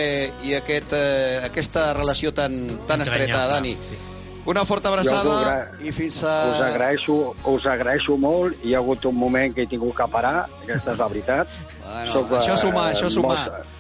i 0.50 0.58
aquest, 0.60 0.94
eh, 0.98 1.40
aquesta 1.48 1.92
relació 1.98 2.34
tan, 2.36 2.60
tan 2.90 3.06
estreta, 3.06 3.48
Dani. 3.56 3.78
sí. 3.90 4.02
Una 4.46 4.66
forta 4.66 4.90
abraçada 4.90 5.34
agra- 5.40 5.78
i 5.80 5.92
fins 5.96 6.18
a... 6.24 6.34
Us 6.52 6.62
agraeixo, 6.66 7.16
us 7.48 7.66
agraeixo 7.66 8.18
molt. 8.20 8.58
Hi 8.66 8.74
ha 8.76 8.82
hagut 8.82 9.06
un 9.08 9.16
moment 9.16 9.54
que 9.56 9.64
he 9.64 9.70
tingut 9.72 9.96
que 9.96 10.08
parar, 10.12 10.50
aquesta 10.64 10.92
és 10.92 11.00
la 11.00 11.08
veritat. 11.14 11.48
Bueno, 11.86 12.12
Soc, 12.18 12.34
això 12.42 12.58
és 12.58 12.66
humà, 12.68 12.90
eh, 12.90 12.98
això 12.98 13.08
és 13.08 13.18
humà. 13.22 13.38
Molt, 13.40 13.80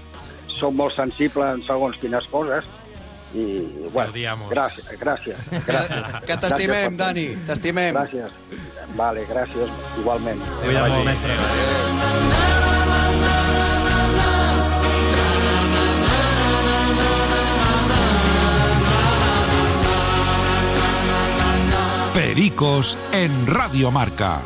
soc 0.59 0.73
molt 0.79 0.95
sensible 0.95 1.49
en 1.57 1.63
segons 1.67 1.97
quines 1.99 2.25
coses 2.31 2.63
i, 3.33 3.43
bueno, 3.91 4.11
Odiamos. 4.13 4.51
gràcies, 4.53 4.87
gràcies. 5.01 5.35
gràcies. 5.67 6.19
Que 6.29 6.37
t'estimem. 6.37 6.95
Dani, 6.97 7.27
t'estimem. 7.49 7.95
Gràcies. 7.97 8.31
Vale, 8.95 9.25
gràcies, 9.27 9.71
igualment. 9.99 10.39
Cuida 10.61 10.85
molt, 10.87 11.05
mestre. 11.11 12.61
Pericos 22.33 22.97
en 23.11 23.45
Radio 23.45 23.91
Marca. 23.91 24.41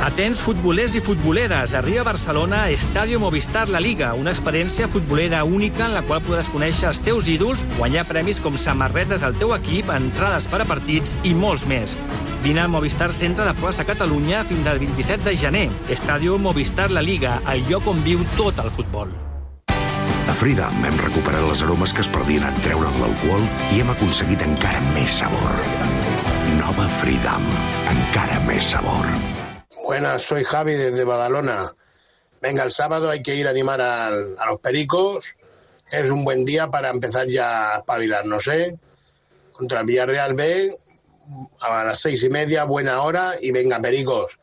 Atents 0.00 0.40
futbolers 0.40 0.94
i 0.96 1.02
futboleres, 1.04 1.74
arriba 1.76 2.00
a 2.00 2.06
Barcelona 2.06 2.70
Estadio 2.70 3.20
Movistar 3.20 3.66
La 3.68 3.82
Liga, 3.84 4.14
una 4.16 4.32
experiència 4.32 4.88
futbolera 4.88 5.42
única 5.44 5.84
en 5.84 5.92
la 5.92 6.00
qual 6.08 6.24
podràs 6.24 6.48
conèixer 6.48 6.88
els 6.88 7.02
teus 7.04 7.28
ídols, 7.28 7.66
guanyar 7.76 8.06
premis 8.08 8.40
com 8.40 8.56
samarretes 8.56 9.28
al 9.28 9.36
teu 9.36 9.52
equip, 9.58 9.92
entrades 9.92 10.48
per 10.48 10.64
a 10.64 10.70
partits 10.72 11.18
i 11.20 11.36
molts 11.36 11.68
més. 11.68 11.98
Vine 12.48 12.64
al 12.64 12.72
Movistar 12.72 13.12
Centre 13.12 13.44
de 13.44 13.56
Plaça 13.60 13.84
Catalunya 13.84 14.40
fins 14.48 14.64
al 14.64 14.80
27 14.80 15.28
de 15.28 15.36
gener. 15.36 15.68
Estadio 16.00 16.40
Movistar 16.40 16.88
La 16.88 17.04
Liga, 17.04 17.42
el 17.44 17.68
lloc 17.68 17.92
on 17.92 18.06
viu 18.08 18.24
tot 18.40 18.64
el 18.64 18.72
futbol. 18.72 19.12
Freedom 20.38 20.84
hem 20.86 20.94
recuperat 21.02 21.42
les 21.48 21.60
aromes 21.66 21.90
que 21.90 22.02
es 22.04 22.08
perdien 22.14 22.44
en 22.46 22.58
treure'n 22.62 22.94
l'alcohol 23.02 23.40
i 23.74 23.80
hem 23.82 23.88
aconseguit 23.90 24.42
encara 24.44 24.78
més 24.92 25.16
sabor. 25.18 25.56
Nova 26.60 26.84
Freedom, 27.00 27.48
encara 27.90 28.36
més 28.44 28.68
sabor. 28.70 29.08
Buenas, 29.80 30.28
soy 30.30 30.44
Javi 30.46 30.76
desde 30.78 31.02
Badalona. 31.08 31.56
Venga, 32.40 32.62
el 32.62 32.70
sábado 32.70 33.10
hay 33.10 33.20
que 33.20 33.34
ir 33.34 33.48
a 33.48 33.50
animar 33.50 33.80
a, 33.82 34.10
los 34.12 34.60
pericos. 34.62 35.34
Es 35.90 36.08
un 36.12 36.22
buen 36.24 36.44
día 36.44 36.68
para 36.68 36.90
empezar 36.90 37.26
ya 37.26 37.72
a 37.72 37.78
espabilarnos, 37.78 38.46
¿eh? 38.46 38.78
Contra 39.50 39.80
el 39.80 39.86
Villarreal 39.86 40.34
B, 40.34 40.70
a 41.62 41.82
las 41.82 41.98
seis 41.98 42.22
y 42.22 42.30
media, 42.30 42.62
buena 42.62 43.02
hora, 43.02 43.32
y 43.42 43.50
venga, 43.50 43.80
pericos. 43.80 44.38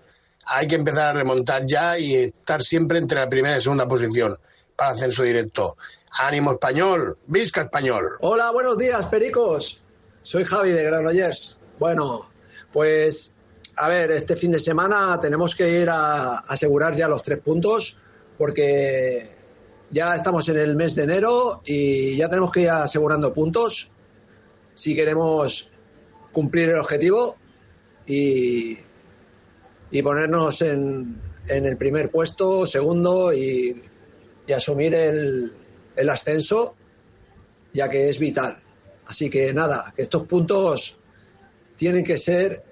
Hay 0.45 0.67
que 0.67 0.75
empezar 0.75 1.11
a 1.11 1.13
remontar 1.13 1.65
ya 1.65 1.97
y 1.97 2.15
estar 2.15 2.61
siempre 2.61 2.97
entre 2.97 3.21
la 3.21 3.29
primera 3.29 3.55
y 3.55 3.61
segunda 3.61 3.87
posición 3.87 4.35
para 4.75 4.91
ascenso 4.91 5.24
directo. 5.24 5.77
Ánimo 6.12 6.53
español, 6.53 7.17
Visca 7.27 7.63
español. 7.63 8.17
Hola, 8.22 8.51
buenos 8.51 8.77
días, 8.77 9.05
pericos. 9.08 9.82
Soy 10.22 10.44
Javi 10.44 10.72
de 10.72 10.84
Granollers. 10.84 11.58
Bueno, 11.77 12.29
pues 12.72 13.36
a 13.77 13.89
ver, 13.89 14.12
este 14.12 14.36
fin 14.36 14.51
de 14.51 14.60
semana 14.60 15.20
tenemos 15.20 15.55
que 15.55 15.70
ir 15.70 15.89
a 15.89 16.39
asegurar 16.39 16.96
ya 16.96 17.08
los 17.08 17.24
tres 17.24 17.39
puntos 17.39 17.98
porque 18.38 19.36
ya 19.91 20.15
estamos 20.15 20.48
en 20.50 20.58
el 20.58 20.75
mes 20.75 20.96
de 20.96 21.03
enero 21.03 21.62
y 21.65 22.15
ya 22.15 22.29
tenemos 22.29 22.51
que 22.51 22.62
ir 22.62 22.70
asegurando 22.70 23.34
puntos 23.34 23.91
si 24.74 24.96
queremos 24.96 25.70
cumplir 26.32 26.70
el 26.70 26.79
objetivo 26.79 27.38
y, 28.05 28.77
y 29.91 30.01
ponernos 30.01 30.62
en, 30.62 31.22
en 31.48 31.65
el 31.65 31.77
primer 31.77 32.12
puesto, 32.12 32.65
segundo 32.65 33.34
y, 33.34 33.82
y 34.47 34.53
asumir 34.53 34.93
el, 34.93 35.53
el 35.95 36.09
ascenso 36.09 36.75
ya 37.73 37.89
que 37.89 38.09
es 38.09 38.17
vital. 38.19 38.57
Así 39.07 39.29
que 39.29 39.53
nada, 39.53 39.93
que 39.95 40.01
estos 40.01 40.25
puntos 40.25 40.97
tienen 41.75 42.03
que 42.03 42.17
ser 42.17 42.63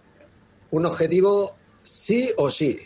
un 0.72 0.86
objetivo 0.86 1.56
sí 1.82 2.32
o 2.38 2.50
sí. 2.50 2.80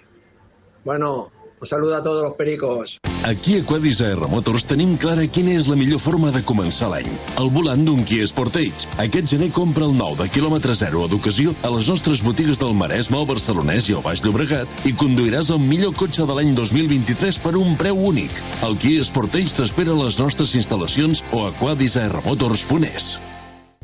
Bueno, 0.84 1.32
un 1.60 1.68
saludo 1.68 1.96
a 1.98 2.04
todos 2.04 2.24
los 2.24 2.34
pericos. 2.34 3.00
Aquí 3.24 3.58
a 3.58 3.66
Quadis 3.66 4.00
Air 4.00 4.20
Motors 4.30 4.66
tenim 4.70 4.96
clara 4.98 5.26
quina 5.28 5.56
és 5.58 5.68
la 5.68 5.76
millor 5.76 6.00
forma 6.00 6.30
de 6.32 6.44
començar 6.46 6.90
l'any. 6.92 7.08
El 7.42 7.50
volant 7.52 7.82
d'un 7.86 8.04
Kia 8.06 8.28
Sportage. 8.30 8.86
Aquest 9.02 9.32
gener 9.34 9.50
compra 9.56 9.88
el 9.88 9.96
nou 9.98 10.14
de 10.20 10.28
quilòmetre 10.30 10.76
zero 10.78 11.02
o 11.04 11.08
d'ocasió 11.10 11.56
a 11.66 11.72
les 11.74 11.90
nostres 11.90 12.22
botigues 12.24 12.62
del 12.62 12.76
Maresme, 12.78 13.18
el 13.18 13.26
Barcelonès 13.30 13.90
i 13.90 13.98
el 13.98 14.04
Baix 14.06 14.22
Llobregat 14.24 14.86
i 14.86 14.94
conduiràs 14.94 15.50
el 15.56 15.64
millor 15.64 15.96
cotxe 15.98 16.28
de 16.30 16.36
l'any 16.38 16.54
2023 16.56 17.40
per 17.42 17.56
un 17.58 17.74
preu 17.80 17.98
únic. 18.12 18.32
El 18.68 18.78
Kia 18.84 19.06
Sportage 19.08 19.58
t'espera 19.58 19.96
a 19.96 20.02
les 20.04 20.20
nostres 20.22 20.54
instal·lacions 20.60 21.24
o 21.34 21.48
a 21.48 21.56
quadisairmotors.es. 21.58 23.16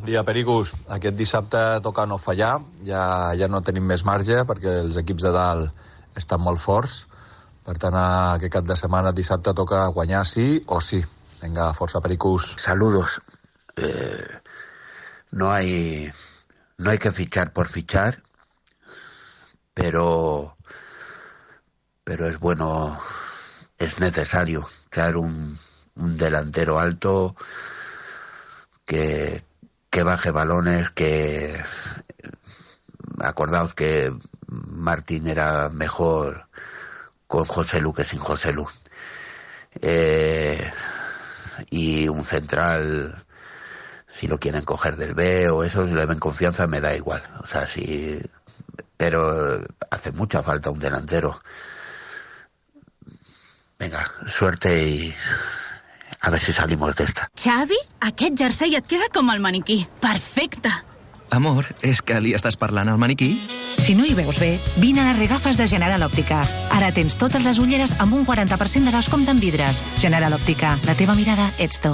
Dia, 0.04 0.22
Pericos. 0.28 0.76
Aquest 0.92 1.18
dissabte 1.18 1.60
toca 1.82 2.06
no 2.06 2.20
fallar. 2.20 2.60
Ja, 2.86 3.34
ja 3.40 3.48
no 3.50 3.64
tenim 3.66 3.88
més 3.88 4.06
marge 4.06 4.44
perquè 4.46 4.78
els 4.84 5.00
equips 5.00 5.26
de 5.26 5.34
dalt 5.34 6.20
estan 6.20 6.44
molt 6.44 6.62
forts. 6.62 7.06
Per 7.64 7.78
tant, 7.80 7.96
aquest 7.96 8.54
cap 8.54 8.66
de 8.68 8.76
setmana, 8.80 9.14
dissabte, 9.16 9.54
toca 9.56 9.86
guanyar 9.96 10.26
sí 10.28 10.64
o 10.68 10.82
sí. 10.82 11.00
Vinga, 11.42 11.70
força, 11.78 12.02
Pericos. 12.04 12.56
Saludos. 12.60 13.22
Eh, 13.78 14.40
no 15.32 15.52
hay 15.52 16.12
no 16.78 16.90
hay 16.90 16.98
que 16.98 17.12
fichar 17.12 17.54
por 17.54 17.68
fichar, 17.68 18.22
pero 19.74 20.58
pero 22.04 22.28
es 22.28 22.40
bueno, 22.40 23.00
es 23.78 24.00
necesario 24.00 24.68
traer 24.90 25.18
un, 25.18 25.58
un 25.96 26.18
delantero 26.18 26.80
alto 26.80 27.36
que, 28.86 29.44
que 29.90 30.04
baje 30.04 30.32
balones, 30.32 30.90
que 30.90 31.64
acordaos 33.20 33.74
que 33.74 34.14
Martín 34.48 35.28
era 35.28 35.70
mejor 35.70 36.48
con 37.34 37.46
José 37.46 37.82
Lu 37.82 37.96
sin 38.04 38.20
José 38.20 38.54
Lu. 38.54 38.70
Eh, 39.82 40.72
y 41.72 42.08
un 42.08 42.24
central, 42.24 43.26
si 44.08 44.28
lo 44.28 44.38
quieren 44.38 44.64
coger 44.64 44.98
del 44.98 45.16
B 45.16 45.50
o 45.50 45.64
eso, 45.64 45.88
si 45.88 45.94
le 45.94 46.06
ven 46.06 46.20
confianza, 46.20 46.68
me 46.68 46.80
da 46.80 46.96
igual. 46.96 47.24
O 47.42 47.48
sea, 47.48 47.66
si. 47.66 48.22
Pero 48.98 49.64
hace 49.90 50.12
mucha 50.12 50.44
falta 50.44 50.70
un 50.70 50.78
delantero. 50.78 51.42
Venga, 53.80 54.06
suerte 54.28 54.84
y 54.84 55.16
a 56.22 56.30
ver 56.30 56.40
si 56.40 56.54
salimos 56.54 56.96
de 56.96 57.06
esta. 57.06 57.32
Xavi, 57.34 57.80
aquest 58.00 58.38
jersei 58.38 58.76
et 58.76 58.86
queda 58.86 59.10
el 59.34 59.40
maniquí. 59.40 59.88
Perfecte. 60.00 60.70
Amor, 61.34 61.66
és 61.82 62.04
que 62.06 62.20
li 62.22 62.36
estàs 62.38 62.60
parlant 62.62 62.92
al 62.92 63.00
maniquí? 63.02 63.32
Si 63.82 63.96
no 63.98 64.06
hi 64.06 64.14
veus 64.14 64.38
bé, 64.38 64.52
vine 64.78 65.02
a 65.02 65.08
les 65.08 65.18
regafes 65.18 65.58
de 65.58 65.66
General 65.68 66.06
Òptica. 66.06 66.44
Ara 66.70 66.92
tens 66.94 67.18
totes 67.18 67.42
les 67.48 67.58
ulleres 67.58 67.96
amb 68.04 68.14
un 68.14 68.28
40% 68.28 68.86
de 68.86 68.94
descompte 68.94 69.34
en 69.34 69.42
vidres. 69.42 69.82
General 69.98 70.38
Òptica, 70.38 70.78
la 70.86 70.94
teva 70.94 71.18
mirada 71.18 71.50
ets 71.58 71.82
tu. 71.82 71.94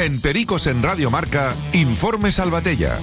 En 0.00 0.18
Pericos 0.20 0.66
en 0.66 0.82
Radio 0.82 1.10
Marca, 1.10 1.54
Informe 1.72 2.32
Salvatella. 2.32 2.98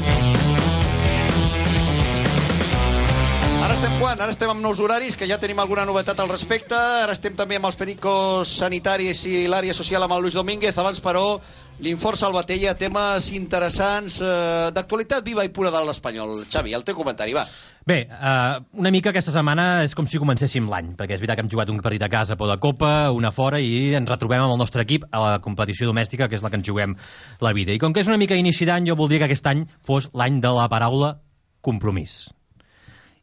Quan? 4.18 4.26
Ara 4.26 4.34
estem 4.34 4.50
amb 4.50 4.64
nous 4.66 4.80
horaris, 4.82 5.14
que 5.14 5.28
ja 5.30 5.38
tenim 5.38 5.60
alguna 5.62 5.84
novetat 5.86 6.18
al 6.20 6.30
respecte. 6.32 6.74
Ara 6.74 7.14
estem 7.14 7.36
també 7.38 7.60
amb 7.60 7.68
els 7.70 7.76
pericos 7.78 8.50
sanitaris 8.50 9.20
i 9.30 9.46
l'àrea 9.46 9.76
social 9.78 10.02
amb 10.02 10.16
el 10.16 10.24
Luis 10.26 10.34
Domínguez. 10.34 10.78
Abans, 10.82 11.02
però, 11.06 11.38
l'infort 11.86 12.18
Salvatella, 12.18 12.74
temes 12.80 13.28
interessants 13.38 14.16
eh, 14.18 14.72
d'actualitat 14.74 15.22
viva 15.22 15.46
i 15.46 15.52
pura 15.54 15.70
de 15.70 15.84
l'Espanyol. 15.86 16.48
Xavi, 16.50 16.74
el 16.74 16.86
teu 16.88 16.98
comentari, 16.98 17.36
va. 17.38 17.44
Bé, 17.88 18.00
uh, 18.10 18.58
una 18.82 18.90
mica 18.92 19.14
aquesta 19.14 19.32
setmana 19.36 19.84
és 19.86 19.94
com 19.96 20.10
si 20.10 20.18
comencéssim 20.20 20.66
l'any, 20.72 20.96
perquè 20.98 21.14
és 21.14 21.22
veritat 21.22 21.38
que 21.38 21.46
hem 21.46 21.52
jugat 21.54 21.70
un 21.72 21.78
partit 21.86 22.02
a 22.04 22.10
casa 22.10 22.40
por 22.40 22.50
de 22.50 22.58
Copa, 22.64 23.12
una 23.14 23.32
fora, 23.32 23.62
i 23.62 23.94
ens 24.00 24.10
retrobem 24.10 24.42
amb 24.42 24.56
el 24.56 24.60
nostre 24.60 24.82
equip 24.84 25.06
a 25.12 25.22
la 25.28 25.38
competició 25.46 25.92
domèstica, 25.92 26.26
que 26.26 26.40
és 26.40 26.44
la 26.44 26.50
que 26.50 26.58
ens 26.58 26.68
juguem 26.68 26.98
la 27.40 27.54
vida. 27.54 27.72
I 27.72 27.84
com 27.84 27.94
que 27.94 28.02
és 28.02 28.10
una 28.10 28.18
mica 28.18 28.36
inici 28.36 28.66
d'any, 28.66 28.90
jo 28.90 28.98
voldria 28.98 29.22
que 29.22 29.30
aquest 29.30 29.54
any 29.54 29.68
fos 29.86 30.10
l'any 30.18 30.42
de 30.42 30.56
la 30.58 30.66
paraula 30.74 31.20
compromís. 31.62 32.26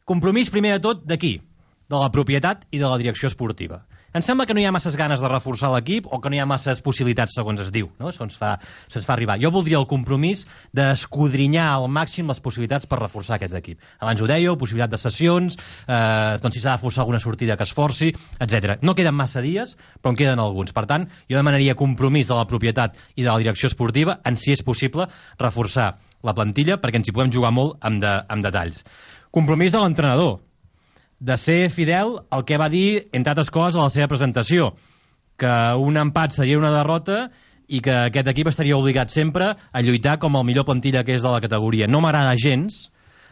Compromís, 0.05 0.51
primer 0.53 0.75
de 0.75 0.81
tot, 0.83 0.99
d'aquí, 1.09 1.39
de 1.89 1.97
la 1.97 2.11
propietat 2.13 2.67
i 2.69 2.77
de 2.77 2.85
la 2.85 2.97
direcció 3.01 3.25
esportiva. 3.25 3.79
Em 4.15 4.21
sembla 4.21 4.45
que 4.45 4.53
no 4.53 4.61
hi 4.61 4.67
ha 4.69 4.71
masses 4.71 4.93
ganes 4.95 5.17
de 5.19 5.31
reforçar 5.31 5.71
l'equip 5.73 6.05
o 6.05 6.19
que 6.21 6.29
no 6.29 6.37
hi 6.37 6.41
ha 6.43 6.45
masses 6.45 6.83
possibilitats, 6.85 7.33
segons 7.33 7.63
es 7.63 7.71
diu, 7.73 7.89
no? 7.97 8.11
Se'ns 8.13 8.37
fa, 8.37 8.51
se 8.85 9.01
fa 9.01 9.15
arribar. 9.15 9.39
Jo 9.41 9.49
voldria 9.51 9.79
el 9.81 9.87
compromís 9.89 10.45
d'escodrinyar 10.77 11.65
al 11.71 11.89
màxim 11.89 12.29
les 12.29 12.39
possibilitats 12.39 12.85
per 12.85 13.01
reforçar 13.01 13.39
aquest 13.39 13.57
equip. 13.57 13.81
Abans 13.97 14.21
ho 14.21 14.29
dèieu, 14.29 14.53
possibilitat 14.61 14.93
de 14.93 15.01
sessions, 15.01 15.57
eh, 15.57 16.37
doncs 16.45 16.59
si 16.59 16.61
s'ha 16.61 16.77
de 16.77 16.83
forçar 16.85 17.01
alguna 17.01 17.23
sortida 17.25 17.57
que 17.57 17.65
es 17.65 17.73
forci, 17.73 18.13
etc. 18.13 18.77
No 18.85 18.93
queden 18.93 19.17
massa 19.17 19.41
dies, 19.41 19.73
però 20.03 20.13
en 20.13 20.21
queden 20.21 20.39
alguns. 20.45 20.71
Per 20.71 20.85
tant, 20.85 21.09
jo 21.25 21.41
demanaria 21.41 21.73
compromís 21.73 22.29
de 22.29 22.37
la 22.37 22.45
propietat 22.45 22.93
i 23.15 23.25
de 23.25 23.31
la 23.31 23.41
direcció 23.41 23.73
esportiva 23.73 24.19
en, 24.23 24.37
si 24.37 24.53
és 24.53 24.61
possible, 24.61 25.09
reforçar 25.41 25.95
la 26.21 26.37
plantilla 26.37 26.77
perquè 26.77 27.01
ens 27.01 27.09
hi 27.09 27.17
podem 27.17 27.33
jugar 27.33 27.51
molt 27.57 27.81
amb, 27.81 28.05
de, 28.05 28.15
amb 28.29 28.45
detalls. 28.45 28.85
Compromís 29.35 29.73
de 29.73 29.81
l'entrenador, 29.83 30.37
de 31.19 31.35
ser 31.35 31.69
fidel 31.69 32.13
al 32.31 32.45
que 32.47 32.55
va 32.55 32.69
dir, 32.71 33.09
entre 33.11 33.33
altres 33.33 33.51
coses, 33.51 33.75
a 33.75 33.83
la 33.83 33.91
seva 33.91 34.07
presentació, 34.07 34.69
que 35.35 35.51
un 35.75 35.99
empat 35.99 36.31
seria 36.37 36.59
una 36.61 36.71
derrota 36.71 37.25
i 37.67 37.81
que 37.83 37.97
aquest 38.05 38.29
equip 38.31 38.47
estaria 38.47 38.77
obligat 38.79 39.11
sempre 39.11 39.49
a 39.51 39.83
lluitar 39.83 40.15
com 40.23 40.39
el 40.39 40.47
millor 40.47 40.63
plantilla 40.63 41.03
que 41.03 41.17
és 41.17 41.25
de 41.25 41.33
la 41.33 41.43
categoria. 41.43 41.89
No 41.91 41.99
m'agrada 41.99 42.37
gens 42.39 42.85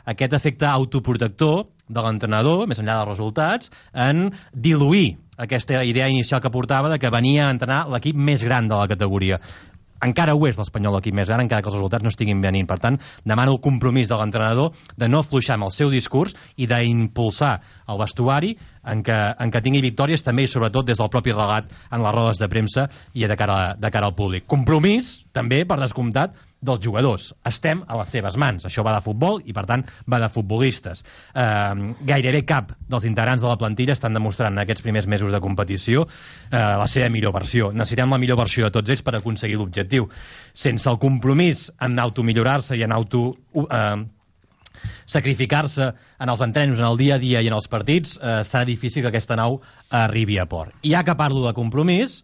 aquest 0.04 0.36
efecte 0.36 0.68
autoprotector 0.68 1.70
de 1.88 2.04
l'entrenador, 2.04 2.66
més 2.68 2.84
enllà 2.84 3.00
dels 3.00 3.14
resultats, 3.14 3.72
en 3.94 4.34
diluir 4.52 5.14
aquesta 5.40 5.86
idea 5.88 6.12
inicial 6.12 6.44
que 6.44 6.52
portava 6.52 6.92
de 6.92 7.00
que 7.00 7.16
venia 7.16 7.48
a 7.48 7.54
entrenar 7.56 7.86
l'equip 7.96 8.20
més 8.20 8.44
gran 8.44 8.68
de 8.68 8.76
la 8.76 8.92
categoria 8.92 9.40
encara 10.06 10.36
ho 10.36 10.48
és 10.48 10.60
l'Espanyol 10.60 10.98
l'equip 10.98 11.16
més 11.16 11.30
gran, 11.30 11.44
encara 11.44 11.64
que 11.64 11.72
els 11.72 11.78
resultats 11.78 12.04
no 12.06 12.12
estiguin 12.14 12.42
venint. 12.44 12.68
Per 12.70 12.80
tant, 12.84 13.00
demano 13.26 13.56
el 13.56 13.62
compromís 13.64 14.12
de 14.12 14.20
l'entrenador 14.20 14.74
de 15.00 15.10
no 15.10 15.24
afluixar 15.24 15.58
amb 15.58 15.70
el 15.70 15.76
seu 15.76 15.92
discurs 15.94 16.36
i 16.58 16.68
d'impulsar 16.70 17.54
el 17.90 18.00
vestuari 18.02 18.54
en 18.92 19.04
què, 19.06 19.18
en 19.40 19.52
què 19.52 19.62
tingui 19.64 19.84
victòries 19.84 20.26
també 20.26 20.46
i 20.46 20.52
sobretot 20.52 20.88
des 20.88 21.00
del 21.00 21.12
propi 21.14 21.36
regat 21.36 21.72
en 21.92 22.04
les 22.04 22.16
rodes 22.16 22.42
de 22.42 22.50
premsa 22.52 22.90
i 23.14 23.28
de 23.28 23.38
cara, 23.40 23.76
de 23.80 23.92
cara 23.94 24.12
al 24.12 24.18
públic. 24.18 24.48
Compromís, 24.50 25.22
també, 25.34 25.64
per 25.68 25.80
descomptat, 25.80 26.36
dels 26.64 26.82
jugadors. 26.84 27.32
Estem 27.46 27.84
a 27.88 27.98
les 28.00 28.14
seves 28.16 28.38
mans. 28.40 28.66
Això 28.68 28.86
va 28.86 28.96
de 28.96 29.04
futbol 29.04 29.42
i, 29.44 29.54
per 29.56 29.66
tant, 29.70 29.86
va 30.10 30.20
de 30.24 30.30
futbolistes. 30.32 31.04
Eh, 31.36 31.92
gairebé 32.10 32.44
cap 32.50 32.74
dels 32.90 33.08
integrants 33.10 33.44
de 33.44 33.52
la 33.52 33.60
plantilla 33.60 33.98
estan 33.98 34.16
demostrant 34.16 34.56
en 34.56 34.64
aquests 34.64 34.86
primers 34.86 35.08
mesos 35.12 35.32
de 35.34 35.44
competició 35.44 36.08
eh, 36.08 36.58
la 36.58 36.88
seva 36.88 37.12
millor 37.14 37.36
versió. 37.36 37.72
Necessitem 37.76 38.16
la 38.16 38.22
millor 38.22 38.40
versió 38.40 38.68
de 38.68 38.76
tots 38.80 38.96
ells 38.96 39.06
per 39.06 39.18
aconseguir 39.20 39.60
l'objectiu. 39.60 40.10
Sense 40.54 40.90
el 40.90 41.00
compromís 41.04 41.70
en 41.82 42.00
automillorar-se 42.08 42.80
i 42.80 42.86
en 42.88 42.96
auto... 42.96 43.30
Eh, 43.70 44.04
sacrificar-se 45.06 45.94
en 46.20 46.30
els 46.30 46.42
entrenos, 46.42 46.80
en 46.80 46.88
el 46.88 46.98
dia 46.98 47.16
a 47.16 47.22
dia 47.22 47.42
i 47.44 47.48
en 47.48 47.56
els 47.56 47.70
partits, 47.72 48.18
eh, 48.18 48.42
serà 48.48 48.66
difícil 48.66 49.04
que 49.04 49.12
aquesta 49.14 49.38
nau 49.40 49.60
arribi 49.90 50.40
a 50.42 50.48
port. 50.50 50.74
I 50.82 50.96
ja 50.96 51.04
que 51.04 51.16
parlo 51.20 51.46
de 51.46 51.54
compromís, 51.54 52.24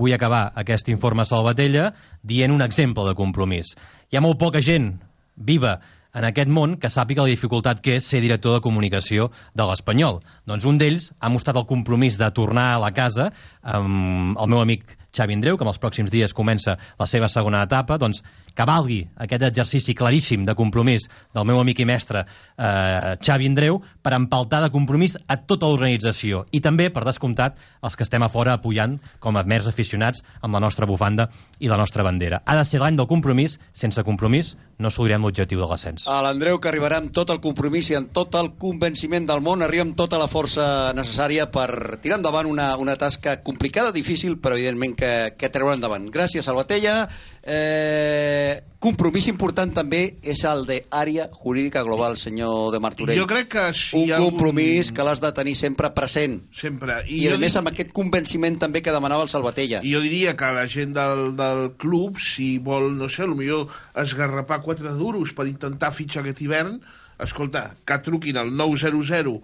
vull 0.00 0.16
acabar 0.16 0.48
aquest 0.62 0.88
informe 0.88 1.26
Salvatella 1.28 1.90
dient 2.24 2.54
un 2.56 2.64
exemple 2.64 3.04
de 3.08 3.16
compromís. 3.18 3.74
Hi 4.10 4.16
ha 4.16 4.24
molt 4.24 4.40
poca 4.40 4.64
gent 4.64 4.94
viva 5.36 5.78
en 6.14 6.26
aquest 6.26 6.50
món 6.50 6.76
que 6.80 6.90
sàpiga 6.90 7.22
la 7.22 7.30
dificultat 7.30 7.82
que 7.84 7.98
és 8.00 8.06
ser 8.06 8.22
director 8.24 8.56
de 8.56 8.64
comunicació 8.64 9.28
de 9.54 9.66
l'Espanyol. 9.68 10.18
Doncs 10.48 10.66
un 10.66 10.80
d'ells 10.80 11.10
ha 11.20 11.30
mostrat 11.30 11.60
el 11.60 11.68
compromís 11.68 12.18
de 12.18 12.30
tornar 12.34 12.66
a 12.72 12.80
la 12.82 12.90
casa 12.96 13.30
amb 13.62 14.38
el 14.40 14.50
meu 14.50 14.62
amic 14.64 14.96
Xavi 15.16 15.34
Andreu, 15.34 15.58
que 15.58 15.66
en 15.66 15.70
els 15.72 15.80
pròxims 15.82 16.10
dies 16.12 16.34
comença 16.36 16.76
la 16.98 17.06
seva 17.10 17.28
segona 17.28 17.62
etapa, 17.66 17.98
doncs 17.98 18.22
que 18.54 18.66
valgui 18.66 19.00
aquest 19.16 19.44
exercici 19.46 19.94
claríssim 19.94 20.44
de 20.46 20.54
compromís 20.58 21.08
del 21.34 21.46
meu 21.48 21.60
amic 21.60 21.80
i 21.82 21.86
mestre 21.88 22.24
eh, 22.24 23.16
Xavi 23.22 23.48
Andreu 23.50 23.80
per 24.02 24.14
empaltar 24.16 24.62
de 24.64 24.70
compromís 24.74 25.16
a 25.26 25.38
tota 25.38 25.70
l'organització 25.70 26.44
i 26.52 26.60
també, 26.60 26.90
per 26.90 27.04
descomptat, 27.06 27.58
els 27.82 27.96
que 27.96 28.06
estem 28.06 28.22
a 28.22 28.30
fora 28.32 28.56
apoyant 28.58 28.98
com 29.20 29.38
a 29.38 29.44
mers 29.46 29.68
aficionats 29.70 30.24
amb 30.40 30.56
la 30.56 30.62
nostra 30.62 30.86
bufanda 30.86 31.30
i 31.58 31.70
la 31.70 31.78
nostra 31.80 32.04
bandera. 32.06 32.42
Ha 32.44 32.58
de 32.58 32.66
ser 32.66 32.82
l'any 32.82 32.98
del 32.98 33.08
compromís, 33.10 33.58
sense 33.72 34.02
compromís 34.06 34.54
no 34.80 34.88
assolirem 34.88 35.22
l'objectiu 35.24 35.60
de 35.60 35.68
l'ascens. 35.68 36.06
A 36.08 36.20
l'Andreu, 36.24 36.58
que 36.60 36.70
arribarà 36.70 37.00
amb 37.00 37.12
tot 37.14 37.30
el 37.32 37.40
compromís 37.44 37.90
i 37.92 37.98
amb 37.98 38.12
tot 38.16 38.34
el 38.40 38.52
convenciment 38.60 39.26
del 39.28 39.42
món, 39.44 39.62
arriba 39.62 39.84
amb 39.86 39.96
tota 39.98 40.18
la 40.20 40.28
força 40.30 40.64
necessària 40.96 41.50
per 41.52 41.98
tirar 42.00 42.20
endavant 42.20 42.48
una, 42.48 42.72
una 42.80 42.96
tasca 43.00 43.38
complicada, 43.44 43.92
difícil, 43.96 44.38
però 44.40 44.56
evidentment 44.56 44.96
que, 45.00 45.12
que 45.40 45.48
treure 45.52 45.72
endavant. 45.78 46.06
Gràcies, 46.12 46.44
Salvatella. 46.46 47.06
Eh, 47.42 48.60
compromís 48.80 49.26
important 49.32 49.72
també 49.76 50.00
és 50.22 50.40
el 50.48 50.62
de 50.68 50.76
àrea 50.96 51.26
jurídica 51.42 51.82
global, 51.86 52.16
senyor 52.20 52.70
de 52.74 52.80
Martorell. 52.84 53.18
Jo 53.18 53.26
crec 53.28 53.48
que 53.52 53.64
si 53.76 53.96
un 53.98 54.12
ha 54.12 54.18
algun- 54.18 54.30
compromís 54.36 54.92
que 54.92 55.04
l'has 55.06 55.20
de 55.24 55.32
tenir 55.36 55.56
sempre 55.58 55.90
present. 55.96 56.38
Sempre. 56.56 57.00
I, 57.08 57.22
I 57.24 57.28
a 57.28 57.34
jo 57.34 57.40
més 57.42 57.56
amb 57.60 57.72
aquest 57.72 57.92
convenciment 57.96 58.58
també 58.62 58.82
que 58.84 58.94
demanava 58.94 59.26
el 59.26 59.32
Salvatella. 59.32 59.82
I 59.84 59.92
jo 59.96 60.00
diria 60.04 60.36
que 60.38 60.52
la 60.56 60.66
gent 60.70 60.94
del, 60.96 61.30
del 61.40 61.64
club, 61.80 62.20
si 62.20 62.58
vol, 62.58 62.92
no 62.96 63.08
sé, 63.08 63.26
potser 63.28 63.62
esgarrapar 64.04 64.60
quatre 64.64 64.92
duros 64.96 65.32
per 65.36 65.48
intentar 65.50 65.92
fitxar 65.96 66.22
aquest 66.24 66.44
hivern, 66.44 66.78
escolta, 67.20 67.70
que 67.84 67.98
truquin 68.04 68.38
al 68.40 68.54
900 68.56 69.40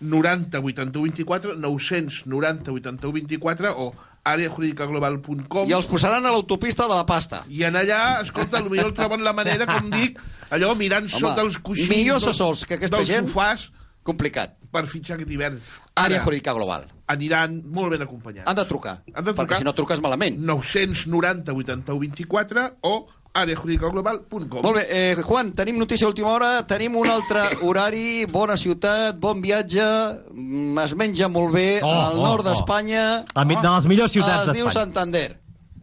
90 0.00 0.62
81 0.64 1.02
24, 1.04 1.56
990 1.60 2.72
81 2.72 3.12
24 3.12 3.74
o 3.76 3.90
areajurídicaglobal.com 4.24 5.68
I 5.68 5.72
els 5.76 5.86
posaran 5.90 6.24
a 6.26 6.30
l'autopista 6.32 6.86
de 6.88 6.94
la 6.94 7.06
pasta. 7.06 7.42
i 7.48 7.64
en 7.64 7.74
allà, 7.76 8.20
escolta, 8.22 8.62
potser 8.64 8.84
el 8.86 8.94
troben 8.94 9.24
la 9.24 9.32
manera, 9.32 9.66
com 9.66 9.90
dic, 9.90 10.18
allò 10.50 10.74
mirant 10.76 11.06
Home, 11.08 11.20
sota 11.20 11.42
els 11.42 11.58
coixins 11.58 11.88
millor 11.90 12.18
dels- 12.20 12.28
assessors 12.28 12.64
que 12.66 12.74
aquesta 12.74 12.96
dels 12.98 13.08
gent. 13.08 13.28
sofàs 13.28 13.70
Complicat. 14.02 14.56
per 14.70 14.86
fitxar 14.86 15.16
aquest 15.16 15.30
hivern. 15.30 15.60
Àrea 15.94 16.22
jurídica 16.24 16.52
global. 16.54 16.86
Aniran 17.06 17.62
molt 17.66 17.90
ben 17.90 18.02
acompanyats. 18.02 18.48
Han 18.48 18.56
de 18.56 18.64
trucar. 18.64 19.02
Han 19.14 19.24
de 19.24 19.34
Perquè 19.34 19.58
si 19.58 19.64
no 19.64 19.72
truques 19.74 20.00
malament. 20.00 20.38
990 20.38 21.52
81 21.52 21.98
24 21.98 22.76
o 22.82 23.08
areajurídicaglobal.com 23.34 24.62
Molt 24.64 24.76
bé, 24.76 24.84
eh, 24.90 25.22
Juan, 25.22 25.52
tenim 25.54 25.78
notícia 25.78 26.06
a 26.06 26.10
última 26.10 26.32
hora, 26.32 26.66
tenim 26.66 26.96
un 26.98 27.10
altre 27.10 27.44
horari, 27.66 28.24
bona 28.26 28.56
ciutat, 28.58 29.18
bon 29.20 29.42
viatge, 29.42 29.84
mm, 30.32 30.78
es 30.86 30.94
menja 30.98 31.28
molt 31.28 31.54
bé, 31.54 31.68
Oh, 31.82 31.90
al 31.90 32.18
oh, 32.18 32.24
nord 32.26 32.46
oh. 32.46 32.50
d'Espanya... 32.50 33.04
Mi- 33.46 33.60
de 33.60 33.68
les 33.68 33.86
millors 33.86 34.12
ciutats 34.12 34.48
Es 34.48 34.56
diu 34.56 34.66
d'Espanya. 34.66 34.84
Santander. 34.84 35.28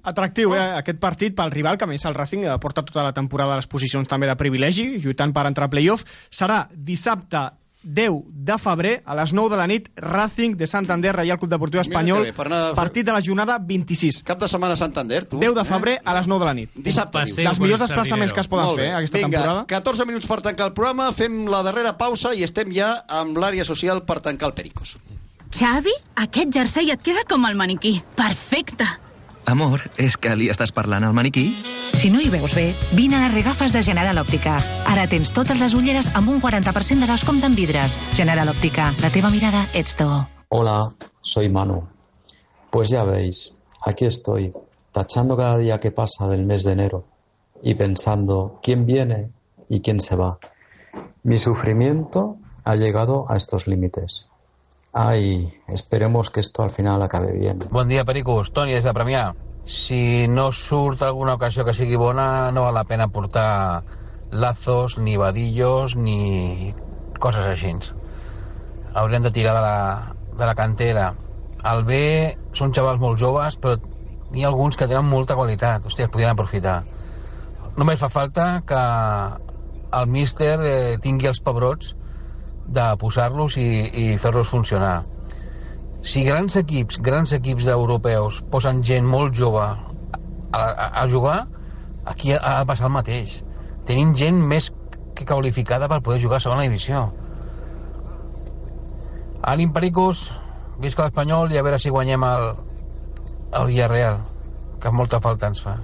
Atractiu, 0.08 0.54
eh, 0.56 0.66
aquest 0.80 1.00
partit 1.04 1.36
pel 1.36 1.52
rival, 1.52 1.78
que 1.78 1.84
a 1.84 1.90
més 1.90 2.06
el 2.08 2.16
Racing 2.16 2.46
porta 2.64 2.84
tota 2.88 3.04
la 3.04 3.14
temporada 3.16 3.56
a 3.56 3.60
les 3.60 3.68
posicions 3.68 4.08
també 4.08 4.28
de 4.30 4.36
privilegi, 4.40 4.86
lluitant 5.04 5.34
per 5.36 5.46
entrar 5.50 5.68
a 5.68 5.74
playoff. 5.74 6.06
Serà 6.32 6.62
dissabte 6.72 7.50
10 7.88 8.24
de 8.28 8.58
febrer, 8.60 9.02
a 9.06 9.16
les 9.16 9.32
9 9.34 9.50
de 9.50 9.58
la 9.58 9.66
nit, 9.68 9.88
Racing 9.96 10.58
de 10.58 10.68
Santander, 10.68 11.14
Reial 11.16 11.40
Club 11.40 11.52
Deportiu 11.52 11.80
Mira 11.80 11.88
Espanyol, 11.90 12.24
bé, 12.24 12.34
per 12.34 12.46
anar- 12.48 12.74
partit 12.76 13.06
de 13.08 13.14
la 13.16 13.22
jornada 13.22 13.58
26. 13.60 14.22
Cap 14.24 14.40
de 14.40 14.48
setmana 14.48 14.76
Santander, 14.76 15.24
tu. 15.26 15.40
10 15.40 15.56
de 15.56 15.64
febrer 15.66 16.02
a 16.04 16.14
les 16.16 16.28
9 16.28 16.40
de 16.44 16.46
la 16.46 16.54
nit. 16.54 16.70
Dissabte, 16.76 17.24
dius. 17.26 17.38
Dels 17.38 17.60
millors 17.60 17.80
desplaçaments 17.80 18.34
que 18.34 18.42
es 18.42 18.48
poden 18.48 18.76
fer, 18.76 18.86
eh, 18.90 18.94
aquesta 18.94 19.18
Vinga, 19.18 19.30
temporada. 19.40 19.66
14 19.68 20.06
minuts 20.06 20.28
per 20.28 20.42
tancar 20.42 20.68
el 20.68 20.74
programa, 20.74 21.12
fem 21.14 21.46
la 21.48 21.64
darrera 21.64 21.98
pausa 21.98 22.36
i 22.36 22.44
estem 22.44 22.72
ja 22.74 23.06
amb 23.08 23.38
l'àrea 23.38 23.64
social 23.66 24.04
per 24.04 24.20
tancar 24.20 24.50
el 24.50 24.54
Pericos. 24.54 24.98
Xavi, 25.50 25.94
aquest 26.16 26.52
jersei 26.54 26.92
et 26.92 27.02
queda 27.02 27.24
com 27.30 27.46
el 27.46 27.56
maniquí. 27.56 28.02
Perfecte. 28.16 28.84
Amor, 29.48 29.80
és 29.96 30.18
que 30.20 30.34
li 30.36 30.50
estàs 30.52 30.74
parlant 30.76 31.06
al 31.08 31.14
maniquí? 31.16 31.46
Si 31.96 32.10
no 32.12 32.20
hi 32.20 32.28
veus 32.28 32.52
bé, 32.52 32.66
vine 32.98 33.16
a 33.16 33.22
les 33.22 33.36
regafes 33.38 33.72
de 33.72 33.80
General 33.88 34.20
Òptica. 34.20 34.58
Ara 34.92 35.06
tens 35.08 35.32
totes 35.32 35.62
les 35.64 35.72
ulleres 35.78 36.10
amb 36.20 36.34
un 36.34 36.42
40% 36.44 37.06
de 37.06 37.08
descompte 37.08 37.48
en 37.48 37.56
vidres. 37.56 37.96
General 38.18 38.52
Òptica, 38.52 38.90
la 39.00 39.12
teva 39.14 39.32
mirada 39.32 39.64
ets 39.72 39.96
tu. 39.96 40.10
Hola, 40.52 40.92
soy 41.22 41.48
Manu. 41.48 41.86
Pues 42.76 42.92
ya 42.92 43.06
veis, 43.08 43.54
aquí 43.80 44.04
estoy, 44.04 44.52
tachando 44.92 45.38
cada 45.38 45.58
día 45.58 45.80
que 45.80 45.92
pasa 45.92 46.28
del 46.28 46.44
mes 46.46 46.66
de 46.66 46.74
enero 46.74 47.06
y 47.64 47.76
pensando 47.76 48.60
quién 48.62 48.86
viene 48.86 49.30
y 49.70 49.80
quién 49.80 50.02
se 50.02 50.18
va. 50.18 50.40
Mi 51.24 51.38
sufrimiento 51.38 52.36
ha 52.66 52.76
llegado 52.76 53.32
a 53.32 53.38
estos 53.38 53.66
límites. 53.66 54.28
Ay, 55.00 55.54
esperemos 55.68 56.32
que 56.32 56.40
esto 56.40 56.64
al 56.64 56.72
final 56.72 57.04
acabe 57.04 57.32
bien. 57.32 57.60
Bon 57.70 57.88
dia, 57.88 58.04
Pericos. 58.04 58.52
Toni, 58.52 58.74
des 58.74 58.84
de 58.84 58.94
Premià. 58.98 59.36
Si 59.64 60.26
no 60.28 60.48
surt 60.52 61.04
alguna 61.06 61.36
ocasió 61.38 61.66
que 61.68 61.76
sigui 61.78 62.00
bona, 62.02 62.50
no 62.50 62.64
val 62.66 62.74
la 62.74 62.84
pena 62.90 63.06
portar 63.14 63.84
lazos, 64.32 64.98
ni 64.98 65.14
vadillos, 65.22 65.94
ni 65.96 66.74
coses 67.20 67.46
així. 67.46 67.76
Haurem 68.96 69.22
de 69.22 69.34
tirar 69.36 69.54
de 69.54 69.62
la, 69.62 70.16
de 70.34 70.50
la 70.50 70.58
cantera. 70.58 71.12
El 71.74 71.86
B 71.86 72.02
són 72.58 72.74
xavals 72.74 72.98
molt 72.98 73.22
joves, 73.22 73.60
però 73.62 73.78
n'hi 74.32 74.48
ha 74.48 74.50
alguns 74.50 74.82
que 74.82 74.90
tenen 74.90 75.06
molta 75.06 75.38
qualitat. 75.38 75.86
Hòstia, 75.86 76.10
es 76.10 76.16
podien 76.18 76.34
aprofitar. 76.34 76.80
Només 77.78 78.02
fa 78.02 78.10
falta 78.10 78.50
que 78.66 78.82
el 80.02 80.10
míster 80.18 80.58
eh, 80.58 80.98
tingui 81.06 81.30
els 81.30 81.46
pebrots 81.46 81.94
de 82.68 82.88
posar-los 83.00 83.58
i, 83.62 83.70
i 84.04 84.08
fer-los 84.22 84.50
funcionar 84.52 84.96
si 86.08 86.24
grans 86.24 86.56
equips, 86.56 87.02
grans 87.04 87.34
equips 87.36 87.66
d'europeus 87.68 88.40
posen 88.52 88.80
gent 88.90 89.08
molt 89.12 89.36
jove 89.36 89.60
a, 89.60 89.74
a, 90.56 90.86
a 91.02 91.04
jugar, 91.12 91.40
aquí 92.06 92.32
ha 92.32 92.54
de 92.62 92.68
passar 92.70 92.88
el 92.88 92.94
mateix. 92.96 93.42
Tenim 93.90 94.14
gent 94.16 94.40
més 94.54 94.70
que 95.18 95.28
qualificada 95.28 95.90
per 95.92 96.00
poder 96.06 96.22
jugar 96.24 96.40
a 96.40 96.46
segona 96.46 96.64
divisió. 96.64 97.10
Ànim, 99.52 99.76
Pericos, 99.76 100.24
visca 100.80 101.04
l'Espanyol 101.04 101.52
i 101.52 101.60
a 101.60 101.66
veure 101.68 101.80
si 101.84 101.92
guanyem 101.92 102.24
el, 102.30 102.48
el 103.60 103.70
Villarreal, 103.74 104.24
que 104.80 104.96
molta 104.96 105.20
falta 105.24 105.52
ens 105.52 105.64
fa. 105.68 105.76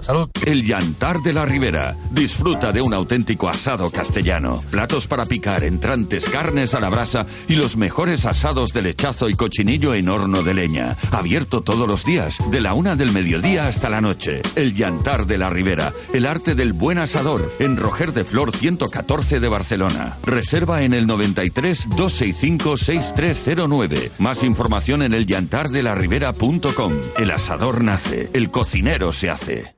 Salud. 0.00 0.28
El 0.44 0.64
Yantar 0.64 1.20
de 1.22 1.32
la 1.32 1.44
Ribera. 1.44 1.96
Disfruta 2.10 2.72
de 2.72 2.80
un 2.80 2.94
auténtico 2.94 3.48
asado 3.48 3.90
castellano. 3.90 4.62
Platos 4.70 5.06
para 5.06 5.24
picar, 5.24 5.64
entrantes, 5.64 6.28
carnes 6.28 6.74
a 6.74 6.80
la 6.80 6.90
brasa 6.90 7.26
y 7.48 7.56
los 7.56 7.76
mejores 7.76 8.26
asados 8.26 8.72
de 8.72 8.82
lechazo 8.82 9.28
y 9.28 9.34
cochinillo 9.34 9.94
en 9.94 10.08
horno 10.08 10.42
de 10.42 10.54
leña. 10.54 10.96
Abierto 11.10 11.62
todos 11.62 11.88
los 11.88 12.04
días, 12.04 12.38
de 12.50 12.60
la 12.60 12.74
una 12.74 12.94
del 12.94 13.12
mediodía 13.12 13.68
hasta 13.68 13.90
la 13.90 14.00
noche. 14.00 14.42
El 14.54 14.74
Yantar 14.74 15.26
de 15.26 15.38
la 15.38 15.50
Ribera. 15.50 15.92
El 16.12 16.26
arte 16.26 16.54
del 16.54 16.72
buen 16.72 16.98
asador. 16.98 17.50
En 17.58 17.76
Roger 17.76 18.12
de 18.12 18.24
Flor 18.24 18.52
114 18.54 19.40
de 19.40 19.48
Barcelona. 19.48 20.16
Reserva 20.24 20.82
en 20.82 20.94
el 20.94 21.06
93 21.06 21.88
265 21.90 22.76
6309. 22.76 24.10
Más 24.18 24.42
información 24.42 25.02
en 25.02 25.14
el 25.14 25.26
yantardelaribera.com. 25.26 26.92
El 27.18 27.30
asador 27.30 27.82
nace. 27.82 28.30
El 28.32 28.50
cocinero 28.50 29.12
se 29.12 29.30
hace. 29.30 29.76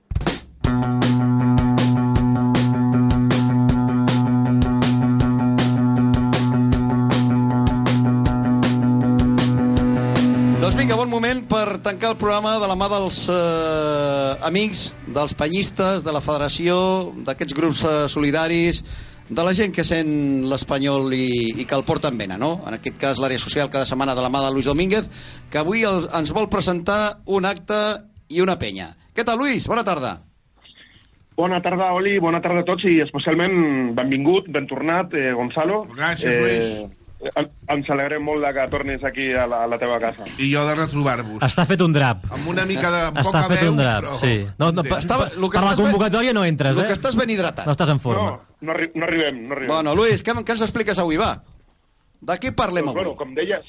Programa 12.29 12.59
de 12.61 12.67
la 12.69 12.75
mà 12.77 12.87
dels 12.93 13.19
eh, 13.33 14.33
amics, 14.45 14.81
dels 15.17 15.33
penyistes, 15.33 16.03
de 16.05 16.13
la 16.13 16.21
federació, 16.21 16.75
d'aquests 17.25 17.55
grups 17.57 17.79
eh, 17.89 17.93
solidaris, 18.13 18.83
de 19.31 19.47
la 19.47 19.55
gent 19.57 19.73
que 19.73 19.81
sent 19.81 20.11
l'Espanyol 20.51 21.09
i, 21.17 21.31
i 21.57 21.65
que 21.65 21.79
el 21.79 21.87
porta 21.89 22.11
en 22.13 22.21
vena, 22.21 22.37
no? 22.37 22.51
En 22.69 22.77
aquest 22.77 23.01
cas, 23.01 23.23
l'àrea 23.23 23.41
social 23.41 23.73
cada 23.73 23.89
setmana 23.89 24.13
de 24.13 24.21
la 24.21 24.29
mà 24.29 24.45
de 24.45 24.53
Luis 24.53 24.69
Domínguez, 24.69 25.09
que 25.49 25.63
avui 25.63 25.87
el, 25.89 26.05
ens 26.21 26.35
vol 26.37 26.51
presentar 26.53 27.01
un 27.25 27.49
acte 27.49 27.81
i 28.29 28.45
una 28.45 28.59
penya. 28.61 28.91
Què 29.17 29.25
tal, 29.25 29.41
Luis? 29.41 29.65
Bona 29.65 29.87
tarda. 29.89 30.19
Bona 31.39 31.63
tarda, 31.65 31.95
Oli, 31.97 32.19
bona 32.21 32.45
tarda 32.45 32.61
a 32.61 32.69
tots 32.69 32.85
i 32.93 32.99
especialment 33.07 33.95
benvingut, 33.97 34.53
ben 34.53 34.69
tornat, 34.69 35.17
eh, 35.17 35.33
Gonzalo. 35.33 35.87
Gràcies, 35.97 36.45
Luis. 36.45 37.08
Ens 37.19 37.89
alegrem 37.91 38.23
molt 38.23 38.45
de 38.47 38.51
que 38.55 38.65
tornis 38.71 39.03
aquí 39.03 39.33
a 39.35 39.45
la, 39.51 39.65
a 39.65 39.67
la 39.67 39.79
teva 39.81 39.97
casa. 39.99 40.23
I 40.39 40.47
jo 40.53 40.61
de 40.69 40.75
retrobar-vos. 40.79 41.41
Està 41.43 41.65
fet 41.67 41.81
un 41.83 41.93
drap. 41.97 42.29
Amb 42.31 42.47
una 42.53 42.63
mica 42.69 42.93
de 42.95 43.01
amb 43.09 43.19
Està 43.19 43.33
poca 43.43 43.49
fet 43.57 43.65
veu, 43.65 43.73
un 43.73 43.81
drap, 43.81 44.05
però... 44.05 44.19
sí. 44.23 44.37
No, 44.61 44.71
no, 44.71 44.85
per, 44.87 45.01
Estava- 45.03 45.27
per, 45.29 45.39
lo 45.43 45.51
que 45.51 45.59
per 45.59 45.65
la 45.67 45.73
estàs 45.73 45.83
ben- 45.83 45.91
convocatòria 45.91 46.33
no 46.37 46.45
entres, 46.47 46.77
Lo 46.79 46.85
eh? 46.85 46.87
que 46.93 46.95
estàs 46.95 47.19
ben 47.19 47.31
hidratat. 47.35 47.67
No 47.67 47.75
estàs 47.75 47.91
en 47.91 47.99
forma. 47.99 48.31
No, 48.31 48.69
no, 48.69 48.73
arri 48.77 48.91
no 48.95 49.09
arribem, 49.09 49.43
no 49.49 49.57
arribem. 49.59 49.75
Bueno, 49.75 49.97
Luis, 49.99 50.23
què, 50.23 50.31
què 50.45 50.55
ens 50.55 50.63
expliques 50.69 50.99
avui, 51.03 51.19
va? 51.19 51.33
De 52.21 52.39
què 52.39 52.55
parlem 52.55 52.87
Doncs, 52.87 52.95
avui? 52.95 53.05
bueno, 53.05 53.17
com 53.19 53.35
deies, 53.35 53.67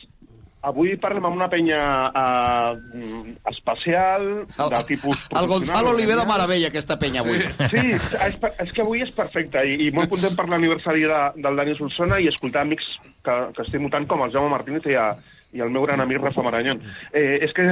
avui 0.61 0.95
parlem 0.99 1.25
amb 1.29 1.37
una 1.37 1.47
penya 1.51 1.79
eh, 2.21 3.35
especial, 3.51 4.45
de 4.49 4.81
tipus 4.87 5.27
El 5.39 5.47
Gonzalo 5.47 5.93
li 5.95 6.07
ve 6.09 6.17
de 6.19 6.25
meravella, 6.27 6.69
aquesta 6.71 6.99
penya, 6.99 7.23
avui. 7.23 7.39
Sí, 7.71 7.85
és, 7.95 8.37
és 8.65 8.73
que 8.75 8.83
avui 8.83 9.03
és 9.05 9.11
perfecte 9.15 9.63
i, 9.63 9.77
i 9.87 9.89
molt 9.95 10.11
content 10.11 10.35
per 10.35 10.49
l'aniversari 10.51 11.07
de, 11.07 11.21
del 11.39 11.59
Dani 11.61 11.75
Solsona 11.79 12.19
i 12.19 12.29
escoltar 12.31 12.65
amics 12.67 12.91
que, 13.23 13.35
que 13.55 13.65
estimo 13.65 13.91
tant 13.93 14.07
com 14.09 14.25
el 14.25 14.33
Jaume 14.35 14.51
Martínez 14.51 14.87
i, 14.91 14.97
a, 14.99 15.13
i 15.55 15.63
el 15.63 15.71
meu 15.73 15.85
gran 15.87 16.03
amic 16.03 16.19
Rafa 16.21 16.43
Marañón. 16.45 16.83
Eh, 17.13 17.39
és 17.47 17.55
que, 17.55 17.65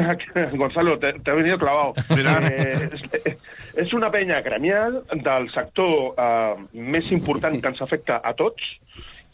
Gonzalo, 0.58 0.98
ha 0.98 1.36
venido 1.36 1.60
clavado. 1.60 1.94
Eh, 2.18 2.90
és, 2.94 3.38
és 3.78 3.94
una 3.94 4.10
penya 4.14 4.42
gremial 4.46 5.02
del 5.14 5.52
sector 5.54 6.16
eh, 6.18 6.56
més 6.74 7.12
important 7.12 7.60
que 7.62 7.74
ens 7.74 7.84
afecta 7.86 8.22
a 8.24 8.34
tots 8.38 8.78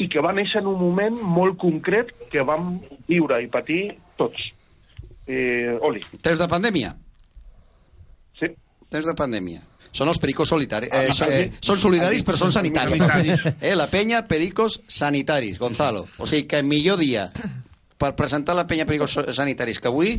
i 0.01 0.07
que 0.09 0.21
va 0.25 0.33
néixer 0.33 0.61
en 0.61 0.69
un 0.71 0.79
moment 0.79 1.17
molt 1.37 1.57
concret 1.61 2.11
que 2.31 2.43
vam 2.45 2.79
viure 3.07 3.39
i 3.43 3.49
patir 3.51 3.83
tots. 4.17 4.39
Eh, 5.27 5.77
Oli. 5.81 6.01
Temps 6.21 6.39
de 6.41 6.47
pandèmia? 6.51 6.95
Sí. 8.39 8.49
Temps 8.91 9.05
de 9.07 9.15
pandèmia. 9.17 9.61
Són 9.93 10.09
els 10.09 10.17
pericos 10.17 10.49
solitaris. 10.49 10.89
Ah, 10.91 11.03
Eh, 11.03 11.11
ah, 11.13 11.27
eh, 11.29 11.43
sí. 11.51 11.59
són 11.61 11.77
solidaris, 11.79 12.23
però 12.25 12.37
són 12.37 12.51
sanitaris. 12.51 12.97
Sanitaris. 13.03 13.45
Eh, 13.69 13.75
la 13.77 13.87
penya 13.87 14.23
Pericos 14.27 14.81
Sanitaris, 14.87 15.59
Gonzalo. 15.61 16.07
O 16.17 16.25
sigui 16.25 16.47
que 16.49 16.63
millor 16.63 16.97
dia 16.97 17.29
per 17.97 18.15
presentar 18.17 18.55
la 18.57 18.65
penya 18.67 18.85
Pericos 18.89 19.19
Sanitaris 19.35 19.79
que 19.79 19.87
avui... 19.93 20.17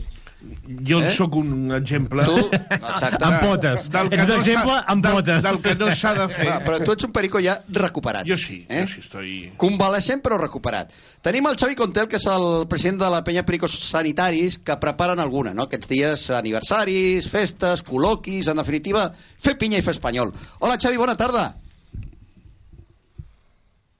Jo 0.89 0.99
Eh? 1.03 1.07
sóc 1.13 1.35
un 1.37 1.73
exemple... 1.77 2.25
Tu, 2.25 2.37
exacte. 2.57 3.25
Amb 3.25 3.41
potes. 3.45 3.89
Del 3.93 4.09
que 4.11 4.17
Ets 4.17 4.25
un 4.25 4.29
no 4.31 4.37
exemple 4.41 4.73
s'ha- 4.75 4.85
amb 4.95 5.05
del- 5.05 5.15
potes. 5.19 5.43
Del 5.45 5.59
que 5.65 5.75
no 5.81 5.89
s'ha 5.95 6.13
de 6.19 6.27
fer. 6.33 6.47
Va, 6.49 6.57
però 6.65 6.79
tu 6.85 6.93
ets 6.95 7.05
un 7.09 7.13
perico 7.13 7.41
ja 7.45 7.59
recuperat. 7.69 8.27
Jo 8.29 8.37
sí, 8.41 8.59
eh? 8.69 8.83
jo 8.85 8.89
sí 8.95 9.01
estoy... 9.05 9.33
Convalescent 9.61 10.23
però 10.25 10.39
recuperat. 10.41 10.93
Tenim 11.25 11.47
el 11.51 11.57
Xavi 11.61 11.77
Contel, 11.79 12.09
que 12.09 12.17
és 12.21 12.27
el 12.33 12.47
president 12.69 13.01
de 13.05 13.11
la 13.13 13.23
penya 13.25 13.45
Pericos 13.49 13.77
Sanitaris, 13.89 14.59
que 14.59 14.77
preparen 14.81 15.21
alguna, 15.23 15.53
no? 15.55 15.69
Aquests 15.69 15.89
dies 15.93 16.27
aniversaris, 16.37 17.29
festes, 17.33 17.85
col·loquis, 17.85 18.49
en 18.53 18.57
definitiva, 18.61 19.07
fer 19.41 19.57
pinya 19.61 19.79
i 19.81 19.85
fer 19.87 19.95
espanyol. 19.97 20.33
Hola, 20.61 20.77
Xavi, 20.81 20.97
bona 21.01 21.17
tarda. 21.21 21.47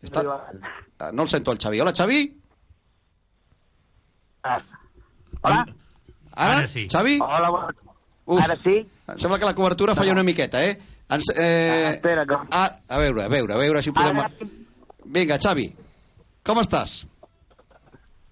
Està... 0.05 0.25
Ah, 1.01 1.11
No 1.13 1.25
el 1.25 1.29
sento, 1.33 1.53
el 1.53 1.59
Xavi. 1.59 1.81
Hola, 1.81 1.93
Xavi. 1.97 2.21
Hola. 5.43 5.65
Ara, 6.35 6.59
Ara 6.59 6.69
sí. 6.69 6.87
Xavi? 6.91 7.19
Hola, 7.23 7.51
bona... 7.51 7.73
Uf, 8.27 8.43
Ara 8.43 8.57
sí? 8.63 8.81
Em 9.13 9.19
sembla 9.21 9.39
que 9.39 9.49
la 9.49 9.55
cobertura 9.55 9.95
falla 9.95 10.15
una 10.17 10.27
miqueta, 10.27 10.63
eh? 10.65 10.77
Ens, 11.13 11.29
eh... 11.37 11.85
Ah, 11.87 11.91
espera, 11.95 12.25
que... 12.27 12.39
Ah, 12.51 12.71
a 12.89 12.99
veure, 12.99 13.25
a 13.25 13.29
veure, 13.29 13.55
a 13.55 13.61
veure 13.61 13.83
si 13.85 13.93
podem... 13.93 14.23
Vinga, 15.05 15.37
Xavi, 15.39 15.69
com 16.47 16.61
estàs? 16.63 17.03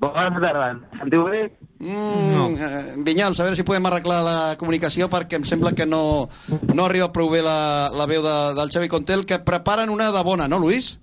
Bona 0.03 0.41
tarda. 0.43 0.71
Em 0.73 0.99
sentiu 0.99 1.29
bé? 1.29 1.45
Mm, 1.79 2.25
no. 2.33 2.49
eh, 2.57 2.83
Vinyals, 3.07 3.39
a 3.39 3.47
veure 3.47 3.59
si 3.59 3.67
podem 3.67 3.87
arreglar 3.87 4.19
la 4.27 4.37
comunicació 4.59 5.07
perquè 5.13 5.39
em 5.39 5.47
sembla 5.47 5.75
que 5.79 5.87
no, 5.87 6.29
no 6.73 6.87
arriba 6.87 7.13
prou 7.15 7.31
bé 7.31 7.43
la, 7.45 7.91
la 7.95 8.09
veu 8.11 8.25
de, 8.25 8.35
del 8.59 8.73
Xavi 8.73 8.91
Contel, 8.91 9.27
que 9.29 9.39
preparen 9.47 9.93
una 9.95 10.11
de 10.15 10.25
bona, 10.27 10.49
no, 10.51 10.59
Luis? 10.59 10.97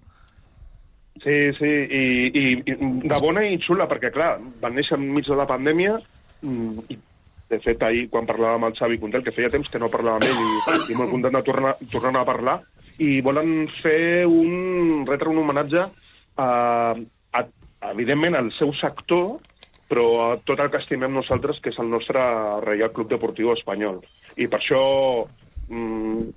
Sí, 1.24 1.38
sí, 1.56 1.70
i, 1.70 2.04
i, 2.28 2.44
i 2.64 2.76
de 3.06 3.18
bona 3.24 3.44
i 3.48 3.60
xula, 3.64 3.88
perquè, 3.92 4.12
clar, 4.16 4.38
van 4.60 4.76
néixer 4.76 4.98
enmig 4.98 5.28
de 5.28 5.38
la 5.38 5.48
pandèmia 5.48 5.98
i, 6.44 6.98
de 7.50 7.60
fet, 7.64 7.82
ahir, 7.84 8.08
quan 8.14 8.28
parlàvem 8.30 8.60
amb 8.60 8.70
el 8.70 8.78
Xavi 8.78 9.00
Contel, 9.02 9.24
que 9.26 9.34
feia 9.36 9.52
temps 9.54 9.70
que 9.72 9.82
no 9.82 9.92
parlàvem 9.92 10.22
amb 10.22 10.30
ell 10.30 10.90
i, 10.90 10.94
i 10.94 10.98
molt 10.98 11.12
content 11.14 11.40
de 11.40 11.44
tornar, 11.48 11.74
tornar 11.92 12.22
a 12.22 12.30
parlar, 12.30 12.58
i 13.00 13.22
volen 13.26 13.68
fer 13.80 14.28
un, 14.28 15.06
retre 15.08 15.32
un 15.32 15.42
homenatge 15.42 15.86
a, 15.86 16.50
a, 17.40 17.44
evidentment, 17.94 18.38
al 18.38 18.52
seu 18.58 18.74
sector, 18.78 19.40
però 19.90 20.06
a 20.28 20.30
tot 20.46 20.62
el 20.62 20.70
que 20.70 20.82
estimem 20.84 21.16
nosaltres, 21.16 21.62
que 21.64 21.74
és 21.74 21.80
el 21.82 21.90
nostre 21.90 22.22
Reial 22.66 22.94
Club 22.94 23.10
Deportiu 23.10 23.54
Espanyol. 23.56 24.04
I 24.38 24.46
per 24.48 24.60
això 24.60 24.82
mm, 25.70 26.28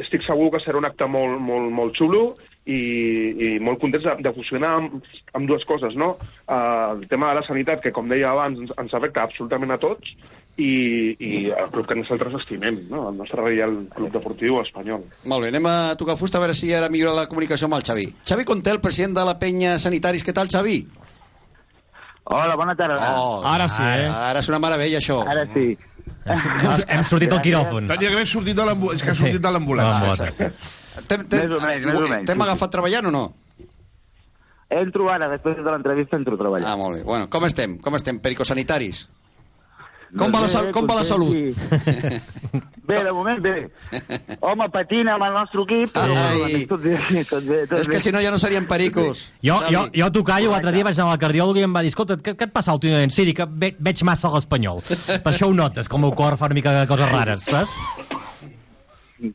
estic 0.00 0.24
segur 0.26 0.50
que 0.54 0.62
serà 0.64 0.80
un 0.80 0.88
acte 0.88 1.06
molt, 1.10 1.40
molt, 1.44 1.70
molt 1.74 1.98
xulo 1.98 2.22
i, 2.64 2.78
i 2.78 3.48
molt 3.60 3.82
contents 3.82 4.06
de, 4.06 4.14
de 4.24 4.34
fusionar 4.36 4.76
amb, 4.80 5.08
amb 5.36 5.50
dues 5.50 5.66
coses, 5.68 5.96
no? 5.98 6.14
Uh, 6.46 6.94
el 6.96 7.08
tema 7.10 7.32
de 7.32 7.40
la 7.40 7.46
sanitat, 7.46 7.82
que 7.84 7.92
com 7.94 8.08
deia 8.08 8.30
abans 8.32 8.62
ens, 8.62 8.72
ens 8.80 8.94
afecta 8.96 9.26
absolutament 9.26 9.74
a 9.74 9.80
tots, 9.82 10.14
i, 10.60 11.16
i 11.16 11.30
el 11.48 11.70
club 11.72 11.86
que 11.88 11.96
nosaltres 11.96 12.34
estimem, 12.42 12.82
no? 12.90 13.06
el 13.08 13.16
nostre 13.16 13.40
Reial 13.40 13.76
Club 13.94 14.12
Deportiu 14.12 14.58
Espanyol. 14.60 15.06
Molt 15.30 15.46
bé, 15.46 15.52
anem 15.52 15.68
a 15.70 15.76
tocar 16.00 16.18
fusta 16.20 16.38
a 16.38 16.44
veure 16.44 16.56
si 16.56 16.72
ara 16.76 16.90
millora 16.92 17.22
la 17.22 17.28
comunicació 17.30 17.68
amb 17.68 17.78
el 17.78 17.86
Xavi. 17.86 18.08
Xavi 18.20 18.44
Contel, 18.48 18.82
president 18.84 19.16
de 19.16 19.24
la 19.28 19.38
penya 19.40 19.78
Sanitaris, 19.80 20.24
què 20.26 20.36
tal, 20.36 20.52
Xavi? 20.52 20.82
Hola, 22.24 22.54
bona 22.56 22.74
tarda. 22.78 22.98
Oh, 23.18 23.42
Ara 23.44 23.68
sí, 23.68 23.82
eh? 23.82 24.06
Ara 24.06 24.40
és 24.40 24.48
una 24.48 24.58
meravella, 24.62 24.98
això. 25.00 25.22
Ara 25.26 25.44
sí. 25.50 25.76
Hem, 26.22 26.38
hem 26.86 27.02
sortit 27.06 27.32
al 27.34 27.40
quiròfon. 27.42 27.88
Tenia 27.90 28.08
que 28.12 28.14
haver 28.14 28.28
sortit 28.30 28.56
de 28.56 28.64
l'ambulància. 28.66 29.00
És 29.00 29.02
que 29.02 29.10
ha 29.10 29.18
sortit 29.18 29.42
de 29.42 29.50
l'ambulància. 29.50 30.12
T'hem 32.28 32.44
agafat 32.46 32.70
treballant 32.76 33.10
o 33.10 33.14
no? 33.14 33.24
Entro 34.72 35.10
ara, 35.12 35.28
després 35.28 35.58
de 35.58 35.68
l'entrevista 35.68 36.16
entro 36.16 36.38
a 36.38 36.40
treballar. 36.40 36.68
Ah, 36.70 36.76
molt 36.80 36.96
bé. 36.96 37.02
Bueno, 37.04 37.28
com 37.28 37.44
estem? 37.44 37.74
Com 37.82 37.98
estem, 37.98 38.22
pericos 38.24 38.48
sanitaris? 38.48 39.02
Com 40.18 40.32
va 40.34 40.42
la, 40.44 40.48
sal 40.52 40.68
com 40.76 40.84
va 40.88 40.98
la 40.98 41.04
salut? 41.08 41.32
Bé, 42.82 42.98
de 42.98 43.12
moment 43.14 43.38
bé. 43.40 43.52
Home, 44.42 44.66
patina 44.74 45.14
amb 45.14 45.24
el 45.24 45.36
nostre 45.36 45.62
equip, 45.62 45.92
però 45.94 46.16
Ai. 46.18 46.64
tot 46.68 46.82
bé, 46.82 46.96
tot 47.28 47.44
bé, 47.46 47.60
tot 47.70 47.78
És 47.78 47.88
que 47.88 48.00
si 48.02 48.10
no 48.12 48.20
ja 48.20 48.32
no 48.34 48.40
serien 48.42 48.66
pericos. 48.68 49.22
Jo, 49.46 49.60
jo, 49.70 49.84
jo 49.94 50.08
a 50.08 50.12
tocar-ho 50.12 50.50
l'altre 50.50 50.72
dia 50.74 50.84
vaig 50.88 50.98
anar 50.98 51.14
al 51.14 51.20
cardiòleg 51.22 51.60
i 51.62 51.64
em 51.68 51.76
va 51.76 51.84
dir, 51.86 51.92
escolta, 51.94 52.18
què, 52.18 52.34
què 52.36 52.48
et 52.50 52.52
passa 52.52 52.74
últimament? 52.74 53.14
Sí, 53.14 53.24
dic 53.28 53.38
que 53.38 53.46
ve, 53.46 53.70
veig 53.78 54.02
massa 54.04 54.32
l'espanyol. 54.34 54.82
Per 54.82 55.30
això 55.30 55.48
ho 55.48 55.54
notes, 55.56 55.88
que 55.88 55.96
el 55.96 56.02
meu 56.02 56.12
cor 56.18 56.36
fa 56.40 56.50
una 56.50 56.58
mica 56.58 56.74
de 56.74 56.82
coses 56.90 57.12
rares, 57.14 57.46
saps? 57.46 57.78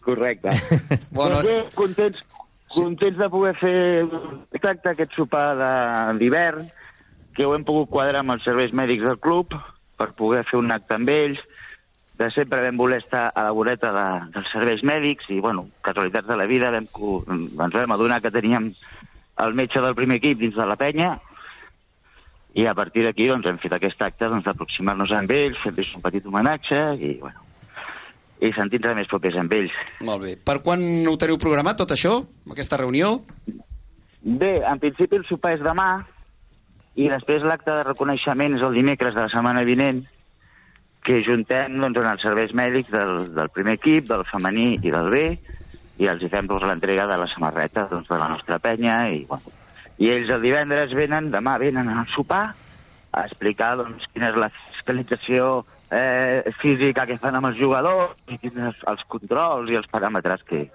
Correcte. 0.03 0.51
Bueno, 1.15 1.39
Doncs 1.39 1.47
bé, 1.47 1.55
contents, 1.79 2.21
contents 2.75 3.17
de 3.23 3.31
poder 3.31 3.55
fer 3.63 3.79
exacte 4.59 4.91
aquest 4.91 5.15
sopar 5.15 5.47
d'hivern, 6.19 6.67
que 7.33 7.47
ho 7.47 7.55
hem 7.55 7.63
pogut 7.63 7.89
quadrar 7.95 8.25
amb 8.25 8.35
els 8.35 8.45
serveis 8.45 8.75
mèdics 8.75 9.07
del 9.07 9.17
club 9.23 9.55
per 9.97 10.13
poder 10.17 10.43
fer 10.47 10.59
un 10.59 10.71
acte 10.71 10.95
amb 10.95 11.09
ells. 11.09 11.41
De 12.17 12.29
sempre 12.33 12.63
vam 12.63 12.79
voler 12.79 13.01
estar 13.03 13.27
a 13.29 13.43
la 13.45 13.53
voreta 13.53 13.91
de, 13.93 14.05
dels 14.33 14.49
serveis 14.53 14.81
mèdics 14.85 15.27
i, 15.29 15.41
bueno, 15.43 15.67
casualitats 15.85 16.29
de 16.29 16.37
la 16.37 16.47
vida, 16.49 16.71
vam, 16.73 16.87
ens 16.89 17.75
vam 17.75 17.93
adonar 17.93 18.21
que 18.23 18.33
teníem 18.33 18.71
el 19.37 19.53
metge 19.53 19.81
del 19.83 19.97
primer 19.97 20.17
equip 20.17 20.39
dins 20.41 20.55
de 20.57 20.65
la 20.65 20.77
penya 20.79 21.11
i 22.57 22.65
a 22.65 22.73
partir 22.73 23.03
d'aquí 23.05 23.27
doncs, 23.29 23.45
hem 23.45 23.59
fet 23.61 23.75
aquest 23.75 24.01
acte 24.01 24.29
doncs, 24.31 24.47
d'aproximar-nos 24.47 25.13
amb 25.13 25.33
ells, 25.35 25.59
fer 25.61 25.73
un 25.93 26.01
petit 26.01 26.25
homenatge 26.25 26.79
i, 26.97 27.11
bueno, 27.21 27.45
i 28.41 28.49
sentir-nos 28.55 28.97
més 28.97 29.09
propers 29.11 29.37
amb 29.37 29.53
ells. 29.53 29.75
Molt 30.07 30.25
bé. 30.25 30.35
Per 30.41 30.57
quan 30.65 30.81
ho 31.05 31.13
teniu 31.21 31.37
programat, 31.41 31.77
tot 31.77 31.93
això? 31.93 32.17
Aquesta 32.49 32.81
reunió? 32.81 33.19
Bé, 34.25 34.55
en 34.65 34.81
principi 34.81 35.19
el 35.19 35.27
sopar 35.29 35.53
és 35.59 35.61
demà 35.61 35.91
i 36.97 37.07
després 37.11 37.45
l'acte 37.45 37.73
de 37.73 37.83
reconeixement 37.85 38.57
és 38.57 38.63
el 38.65 38.73
dimecres 38.77 39.13
de 39.13 39.21
la 39.21 39.29
setmana 39.29 39.61
vinent 39.67 40.01
que 41.05 41.21
juntem 41.23 41.77
doncs, 41.79 41.99
els 42.01 42.25
serveis 42.25 42.53
mèdics 42.57 42.89
del, 42.91 43.29
del 43.37 43.51
primer 43.53 43.77
equip, 43.77 44.07
del 44.09 44.25
femení 44.31 44.73
i 44.81 44.91
del 44.91 45.11
B 45.13 45.21
i 46.01 46.09
els 46.09 46.25
fem 46.33 46.49
doncs, 46.49 46.65
l'entrega 46.65 47.05
de 47.09 47.19
la 47.21 47.29
samarreta 47.31 47.85
doncs, 47.91 48.09
de 48.09 48.17
la 48.19 48.31
nostra 48.33 48.57
penya 48.59 48.97
i, 49.13 49.21
bueno, 49.29 49.53
i 50.01 50.09
ells 50.13 50.33
el 50.33 50.43
divendres 50.43 50.93
venen, 50.97 51.29
demà 51.33 51.55
venen 51.61 51.89
al 51.93 52.09
sopar 52.15 52.43
a 53.13 53.23
explicar 53.25 53.75
doncs, 53.79 54.09
quina 54.13 54.31
és 54.33 54.41
la 54.41 54.49
fiscalització 54.57 55.53
eh, 55.93 56.49
física 56.61 57.05
que 57.09 57.19
fan 57.21 57.37
amb 57.37 57.51
els 57.51 57.61
jugadors 57.61 58.17
i 58.27 58.41
quins 58.41 58.83
els 58.89 59.07
controls 59.13 59.69
i 59.71 59.77
els 59.79 59.89
paràmetres 59.93 60.43
que, 60.49 60.65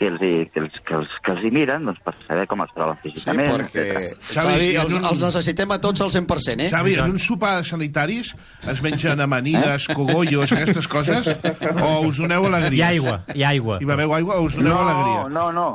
que, 0.00 0.08
els, 0.08 0.22
hi, 0.24 0.30
que, 0.48 0.60
els, 0.64 0.76
que, 0.88 0.94
els, 0.96 1.10
que 1.22 1.32
els 1.34 1.42
hi 1.44 1.50
miren 1.52 1.84
doncs, 1.84 1.98
per 2.04 2.14
saber 2.26 2.46
com 2.48 2.62
es 2.64 2.70
troben 2.72 2.96
Sí, 3.02 3.10
físicament. 3.10 3.50
perquè, 3.52 3.84
etcètera. 3.84 4.14
Xavi, 4.30 4.68
i 4.70 4.76
en 4.78 4.80
els, 4.86 4.94
un- 4.96 5.04
els 5.10 5.20
necessitem 5.26 5.74
a 5.76 5.78
tots 5.82 6.00
al 6.06 6.10
100%, 6.14 6.64
eh? 6.64 6.70
Xavi, 6.72 6.94
en 7.04 7.12
un 7.14 7.18
sopar 7.20 7.50
de 7.58 7.66
sanitaris 7.68 8.32
es 8.72 8.80
mengen 8.82 9.20
amanides, 9.26 9.86
cogollos, 9.92 10.52
aquestes 10.56 10.88
coses? 10.88 11.28
O 11.84 11.92
us 12.08 12.16
doneu 12.16 12.46
alegria? 12.48 12.80
Hi 12.80 12.82
ha 12.82 12.88
aigua, 12.96 13.18
hi 13.34 13.44
ha 13.44 13.52
aigua. 13.52 13.78
Hi 13.84 13.90
beveu 13.92 14.14
aigua 14.16 14.40
o 14.40 14.48
us 14.48 14.56
doneu 14.56 14.72
no, 14.74 14.80
alegria? 14.88 15.28
no, 15.36 15.52
no. 15.52 15.68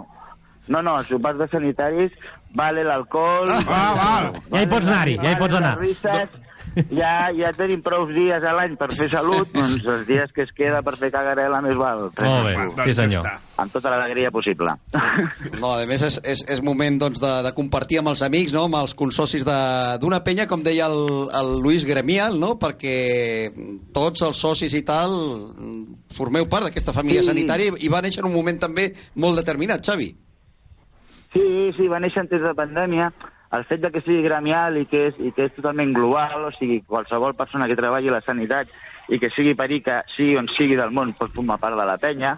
No, 0.68 0.82
no, 0.82 0.96
els 0.98 1.08
sopars 1.14 1.38
de 1.38 1.46
sanitaris 1.52 2.12
vale 2.58 2.82
l'alcohol... 2.88 3.46
Ah, 3.70 3.92
val. 3.94 4.32
Ja 4.50 4.64
hi 4.64 4.70
pots 4.72 4.88
anar-hi, 4.90 5.20
ja 5.22 5.36
hi 5.36 5.38
pots 5.38 5.54
anar. 5.60 5.76
Les 5.78 5.92
risses, 5.92 6.40
ja, 7.02 7.30
ja 7.36 7.52
tenim 7.56 7.82
prou 7.86 8.06
dies 8.12 8.44
a 8.44 8.52
l'any 8.58 8.76
per 8.80 8.90
fer 8.94 9.08
salut, 9.12 9.48
doncs 9.56 9.84
els 9.86 10.06
dies 10.08 10.32
que 10.36 10.44
es 10.44 10.52
queda 10.56 10.82
per 10.86 10.96
fer 11.00 11.10
cagarela 11.14 11.62
més 11.64 11.78
val. 11.80 12.10
Molt 12.12 12.48
bé, 12.50 12.56
Doncs 12.76 12.90
sí 12.90 12.96
senyor. 12.98 13.28
Amb 13.62 13.72
tota 13.72 13.94
l'alegria 13.94 14.32
possible. 14.36 14.74
No, 15.62 15.72
a 15.78 15.86
més 15.88 16.02
és, 16.04 16.18
és, 16.28 16.42
és 16.52 16.62
moment 16.66 16.98
doncs, 17.00 17.22
de, 17.24 17.32
de 17.46 17.52
compartir 17.56 18.00
amb 18.02 18.12
els 18.12 18.22
amics, 18.26 18.52
no? 18.54 18.66
amb 18.68 18.76
els 18.82 18.94
consocis 18.98 19.46
de- 19.48 19.96
d'una 20.02 20.20
penya, 20.26 20.48
com 20.52 20.64
deia 20.66 20.90
el, 20.92 21.30
el 21.40 21.54
Luis 21.64 21.86
Gremial, 21.88 22.36
no? 22.40 22.56
perquè 22.60 23.52
tots 23.96 24.22
els 24.28 24.38
socis 24.38 24.74
i 24.76 24.84
tal 24.88 25.16
formeu 26.16 26.48
part 26.52 26.68
d'aquesta 26.68 26.94
família 26.96 27.22
Sí. 27.24 27.30
sanitària 27.32 27.72
i 27.80 27.90
va 27.90 28.02
néixer 28.04 28.22
en 28.24 28.30
un 28.30 28.36
moment 28.36 28.60
també 28.60 28.90
molt 29.16 29.40
determinat, 29.40 29.84
Xavi. 29.86 30.12
Sí, 31.36 31.46
sí, 31.76 31.88
va 31.92 32.00
néixer 32.00 32.22
antes 32.24 32.42
de 32.44 32.54
pandèmia. 32.56 33.10
El 33.54 33.64
fet 33.70 33.84
de 33.84 33.92
que 33.94 34.02
sigui 34.02 34.26
gremial 34.26 34.80
i 34.80 34.88
que 34.90 35.06
és, 35.12 35.22
i 35.22 35.32
que 35.36 35.46
és 35.50 35.54
totalment 35.56 35.94
global, 35.94 36.48
o 36.50 36.52
sigui, 36.58 36.82
qualsevol 36.90 37.38
persona 37.38 37.70
que 37.70 37.78
treballi 37.78 38.10
a 38.10 38.18
la 38.18 38.26
sanitat 38.26 38.72
i 39.14 39.20
que 39.22 39.30
sigui 39.36 39.54
perica, 39.54 40.02
sigui 40.16 40.36
on 40.40 40.50
sigui 40.58 40.76
del 40.80 40.92
món, 40.92 41.14
pot 41.20 41.34
formar 41.36 41.60
part 41.62 41.78
de 41.78 41.86
la 41.86 42.00
penya, 42.02 42.36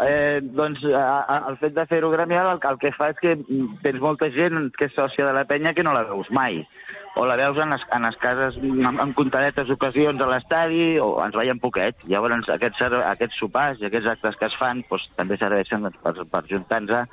eh, 0.00 0.40
doncs 0.42 0.84
a, 0.84 1.04
a, 1.22 1.38
el 1.50 1.56
fet 1.62 1.74
de 1.74 1.86
fer-ho 1.90 2.10
gremial 2.10 2.50
el, 2.52 2.60
el 2.70 2.78
que 2.82 2.92
fa 2.96 3.10
és 3.12 3.20
que 3.22 3.34
tens 3.84 4.02
molta 4.02 4.30
gent 4.34 4.70
que 4.76 4.88
és 4.88 4.96
sòcia 4.96 5.28
de 5.28 5.34
la 5.36 5.46
penya 5.48 5.74
que 5.74 5.84
no 5.86 5.94
la 5.94 6.04
veus 6.08 6.30
mai 6.34 6.64
o 7.14 7.26
la 7.26 7.36
veus 7.38 7.58
en 7.62 7.70
les, 7.70 7.82
en 7.94 8.02
les 8.02 8.16
cases 8.18 8.56
en, 8.58 8.88
en 8.90 9.12
comptadetes 9.14 9.70
ocasions 9.70 10.20
a 10.20 10.26
l'estadi 10.26 10.96
o 10.98 11.12
ens 11.22 11.36
veiem 11.38 11.60
poquet. 11.62 12.00
Llavors 12.10 12.48
aquests, 12.50 12.82
aquests 12.96 13.38
sopars 13.38 13.78
i 13.78 13.86
aquests 13.86 14.10
actes 14.16 14.40
que 14.40 14.48
es 14.50 14.56
fan 14.58 14.82
doncs, 14.88 15.06
també 15.14 15.38
serveixen 15.38 15.86
doncs, 15.86 16.00
per, 16.02 16.16
per 16.32 16.42
juntar-nos 16.50 17.06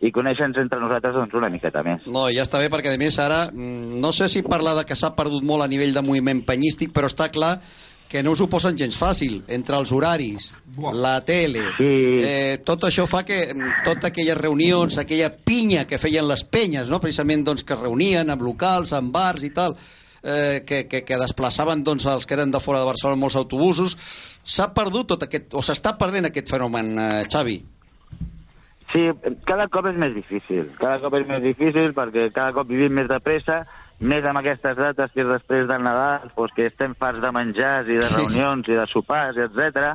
i 0.00 0.10
conèixer-nos 0.12 0.56
entre 0.62 0.80
nosaltres 0.80 1.14
doncs, 1.14 1.34
una 1.36 1.50
miqueta 1.52 1.82
més. 1.84 2.06
No, 2.08 2.26
ja 2.32 2.46
està 2.46 2.58
bé, 2.62 2.70
perquè 2.72 2.94
a 2.94 2.98
més 3.00 3.18
ara, 3.20 3.50
mm, 3.52 4.00
no 4.00 4.12
sé 4.16 4.28
si 4.32 4.42
parlar 4.42 4.74
de 4.78 4.86
que 4.88 4.96
s'ha 4.96 5.14
perdut 5.16 5.44
molt 5.44 5.62
a 5.64 5.68
nivell 5.68 5.92
de 5.94 6.02
moviment 6.02 6.40
penyístic, 6.46 6.92
però 6.96 7.10
està 7.10 7.28
clar 7.30 7.58
que 8.10 8.24
no 8.26 8.32
us 8.34 8.40
ho 8.42 8.48
posen 8.50 8.74
gens 8.74 8.96
fàcil, 8.98 9.44
entre 9.46 9.76
els 9.78 9.92
horaris, 9.94 10.48
la 10.98 11.20
tele, 11.22 11.62
Sí. 11.76 12.18
eh, 12.26 12.58
tot 12.64 12.82
això 12.88 13.06
fa 13.06 13.22
que 13.24 13.54
mm, 13.54 13.84
totes 13.84 14.08
aquelles 14.10 14.36
reunions, 14.36 14.98
aquella 14.98 15.30
pinya 15.30 15.86
que 15.86 15.98
feien 15.98 16.26
les 16.26 16.42
penyes, 16.42 16.88
no? 16.88 16.98
precisament 16.98 17.44
doncs, 17.44 17.62
que 17.62 17.74
es 17.74 17.80
reunien 17.80 18.28
amb 18.30 18.42
locals, 18.42 18.92
amb 18.92 19.12
bars 19.12 19.44
i 19.44 19.50
tal, 19.54 19.76
eh, 20.24 20.64
que, 20.66 20.88
que, 20.88 21.04
que 21.04 21.16
desplaçaven 21.20 21.84
doncs, 21.84 22.06
els 22.06 22.26
que 22.26 22.34
eren 22.34 22.50
de 22.50 22.60
fora 22.60 22.80
de 22.80 22.86
Barcelona 22.90 23.20
molts 23.20 23.36
autobusos, 23.36 23.96
s'ha 24.42 24.72
perdut 24.74 25.12
tot 25.14 25.22
aquest, 25.28 25.54
o 25.54 25.62
s'està 25.62 25.96
perdent 26.00 26.26
aquest 26.26 26.50
fenomen, 26.50 26.96
eh, 26.98 27.24
Xavi? 27.30 27.60
Sí, 28.90 29.04
cada 29.46 29.68
cop 29.70 29.86
és 29.86 29.98
més 29.98 30.14
difícil. 30.16 30.66
Cada 30.80 30.98
cop 31.02 31.14
és 31.20 31.26
més 31.28 31.42
difícil 31.44 31.92
perquè 31.94 32.30
cada 32.34 32.54
cop 32.56 32.66
vivim 32.70 32.96
més 32.98 33.06
de 33.10 33.20
pressa, 33.22 33.60
més 34.00 34.24
amb 34.26 34.40
aquestes 34.40 34.78
dates 34.78 35.12
que 35.14 35.22
és 35.22 35.28
després 35.28 35.68
del 35.68 35.84
Nadal, 35.84 36.30
doncs 36.34 36.56
que 36.56 36.66
estem 36.70 36.96
farts 36.98 37.22
de 37.22 37.30
menjars 37.36 37.90
i 37.92 38.00
de 38.00 38.08
reunions 38.16 38.68
i 38.68 38.78
de 38.78 38.86
sopars, 38.90 39.38
etc. 39.38 39.92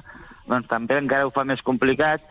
doncs 0.48 0.70
també 0.72 1.00
encara 1.02 1.28
ho 1.28 1.34
fa 1.34 1.44
més 1.44 1.64
complicat. 1.66 2.24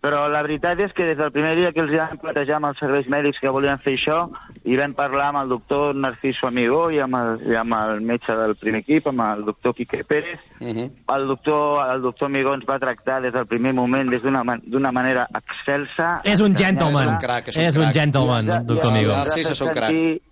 Però 0.00 0.28
la 0.28 0.42
veritat 0.42 0.78
és 0.80 0.92
que 0.92 1.04
des 1.04 1.16
del 1.18 1.32
primer 1.32 1.56
dia 1.56 1.72
que 1.72 1.80
els 1.80 1.90
vam 1.96 2.18
plantejar 2.18 2.56
amb 2.56 2.66
els 2.66 2.78
serveis 2.78 3.08
mèdics 3.08 3.40
que 3.40 3.48
volien 3.50 3.78
fer 3.78 3.94
això, 3.96 4.30
i 4.64 4.76
vam 4.76 4.94
parlar 4.94 5.28
amb 5.28 5.38
el 5.42 5.48
doctor 5.48 5.94
Narciso 5.94 6.46
Amigó 6.46 6.90
i 6.90 7.00
amb 7.00 7.14
el, 7.16 7.40
i 7.50 7.54
amb 7.56 7.74
el 7.74 8.00
metge 8.00 8.34
del 8.36 8.54
primer 8.56 8.80
equip, 8.80 9.06
amb 9.08 9.20
el 9.20 9.44
doctor 9.44 9.74
Quique 9.74 10.04
Pérez, 10.04 10.38
Uh 10.60 10.66
-huh. 10.66 10.90
el 11.16 11.26
doctor, 11.28 11.94
el 11.94 12.02
doctor 12.02 12.26
Amigó 12.26 12.54
ens 12.54 12.64
va 12.68 12.78
tractar 12.78 13.22
des 13.22 13.32
del 13.32 13.46
primer 13.46 13.72
moment 13.74 14.10
des 14.10 14.22
d'una 14.22 14.42
man- 14.44 14.62
d'una 14.64 14.90
manera 14.92 15.28
excelsa. 15.34 16.20
És 16.24 16.40
un 16.40 16.54
gentleman. 16.56 17.06
És 17.06 17.12
un 17.12 17.18
crac, 17.18 17.48
és 17.48 17.56
un 17.56 17.62
és 17.62 17.76
un 17.76 17.82
crac. 17.82 17.94
gentleman, 17.94 18.46
I 18.46 18.50
ens 18.50 18.56
ha- 18.60 18.62
doctor 18.64 18.90
ha 18.90 18.94
Narcís 19.24 19.34
fet 19.44 19.52
és 19.52 19.60
un 19.60 19.68
crac. 19.68 19.84
sentir- 19.90 20.22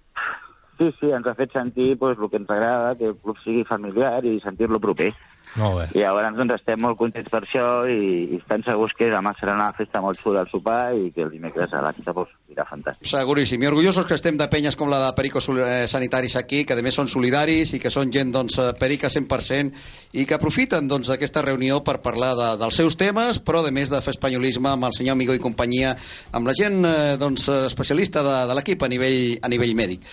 Sí, 0.78 0.94
sí, 1.00 1.06
ens 1.10 1.26
ha 1.26 1.34
fet 1.34 1.50
sentir 1.52 1.96
pues, 1.98 2.18
el 2.18 2.28
que 2.28 2.36
ens 2.36 2.50
agrada, 2.50 2.94
que 2.96 3.06
el 3.06 3.16
club 3.16 3.36
sigui 3.42 3.64
familiar 3.64 4.22
i 4.26 4.38
sentir-lo 4.40 4.78
proper. 4.78 5.14
Molt 5.56 5.78
bé. 5.78 5.84
I 5.94 6.02
llavors 6.02 6.36
doncs, 6.36 6.54
estem 6.58 6.80
molt 6.82 6.98
contents 6.98 7.30
per 7.32 7.40
això 7.44 7.66
i, 7.88 8.00
i 8.34 8.38
estem 8.40 8.64
segurs 8.66 8.92
que 8.98 9.08
demà 9.12 9.32
serà 9.38 9.54
una 9.56 9.70
festa 9.76 10.02
molt 10.04 10.18
xula 10.20 10.42
al 10.44 10.50
sopar 10.50 10.92
i 10.98 11.12
que 11.14 11.22
el 11.24 11.30
dimecres 11.32 11.72
a 11.72 11.80
l'acte 11.84 12.12
pues, 12.12 12.32
irà 12.52 12.66
fantàstic. 12.68 13.08
Seguríssim. 13.08 13.62
I 13.62 13.70
orgullosos 13.70 14.04
que 14.06 14.18
estem 14.18 14.36
de 14.36 14.48
penyes 14.52 14.76
com 14.76 14.90
la 14.92 14.98
de 15.06 15.12
Pericos 15.16 15.46
Sol- 15.48 15.62
eh, 15.64 15.86
Sanitaris 15.88 16.36
aquí, 16.36 16.64
que 16.66 16.76
a 16.76 16.82
més 16.84 16.98
són 16.98 17.08
solidaris 17.08 17.72
i 17.72 17.80
que 17.80 17.92
són 17.94 18.12
gent 18.12 18.34
doncs, 18.34 18.58
eh, 18.58 18.72
perica 18.80 19.08
100% 19.08 19.72
i 20.12 20.26
que 20.26 20.36
aprofiten 20.36 20.88
doncs, 20.88 21.08
aquesta 21.14 21.42
reunió 21.46 21.82
per 21.84 22.00
parlar 22.04 22.34
de, 22.36 22.50
dels 22.60 22.76
seus 22.76 22.96
temes, 23.00 23.40
però 23.40 23.64
a 23.64 23.72
més 23.72 23.88
de 23.92 24.02
fer 24.04 24.16
espanyolisme 24.16 24.68
amb 24.74 24.90
el 24.90 24.96
senyor 24.98 25.16
Amigo 25.16 25.32
i 25.32 25.40
companyia, 25.40 25.94
amb 26.36 26.46
la 26.50 26.54
gent 26.58 26.82
eh, 26.84 27.16
doncs, 27.20 27.48
especialista 27.66 28.22
de, 28.26 28.38
de 28.50 28.56
l'equip 28.58 28.82
a, 28.82 28.88
nivell, 28.92 29.38
a 29.40 29.48
nivell 29.48 29.76
mèdic. 29.78 30.04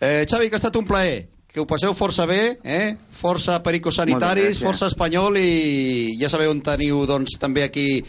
Eh, 0.00 0.24
Xavi, 0.28 0.48
que 0.48 0.56
ha 0.56 0.62
estat 0.62 0.76
un 0.76 0.86
plaer 0.88 1.24
que 1.56 1.62
ho 1.64 1.64
passeu 1.64 1.94
força 1.96 2.26
bé, 2.28 2.58
eh? 2.68 2.98
força 3.16 3.54
pericos 3.64 3.96
sanitaris, 3.96 4.58
gràcies. 4.58 4.60
força 4.60 4.90
espanyol 4.90 5.38
i 5.40 6.12
ja 6.20 6.28
sabeu 6.28 6.50
on 6.52 6.60
teniu 6.60 6.98
doncs, 7.08 7.38
també 7.40 7.62
aquí 7.64 8.02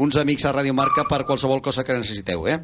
uns 0.00 0.16
amics 0.16 0.46
a 0.48 0.54
Radio 0.56 0.72
Marca 0.72 1.04
per 1.04 1.26
qualsevol 1.28 1.60
cosa 1.60 1.84
que 1.84 1.92
necessiteu, 1.92 2.46
eh? 2.48 2.56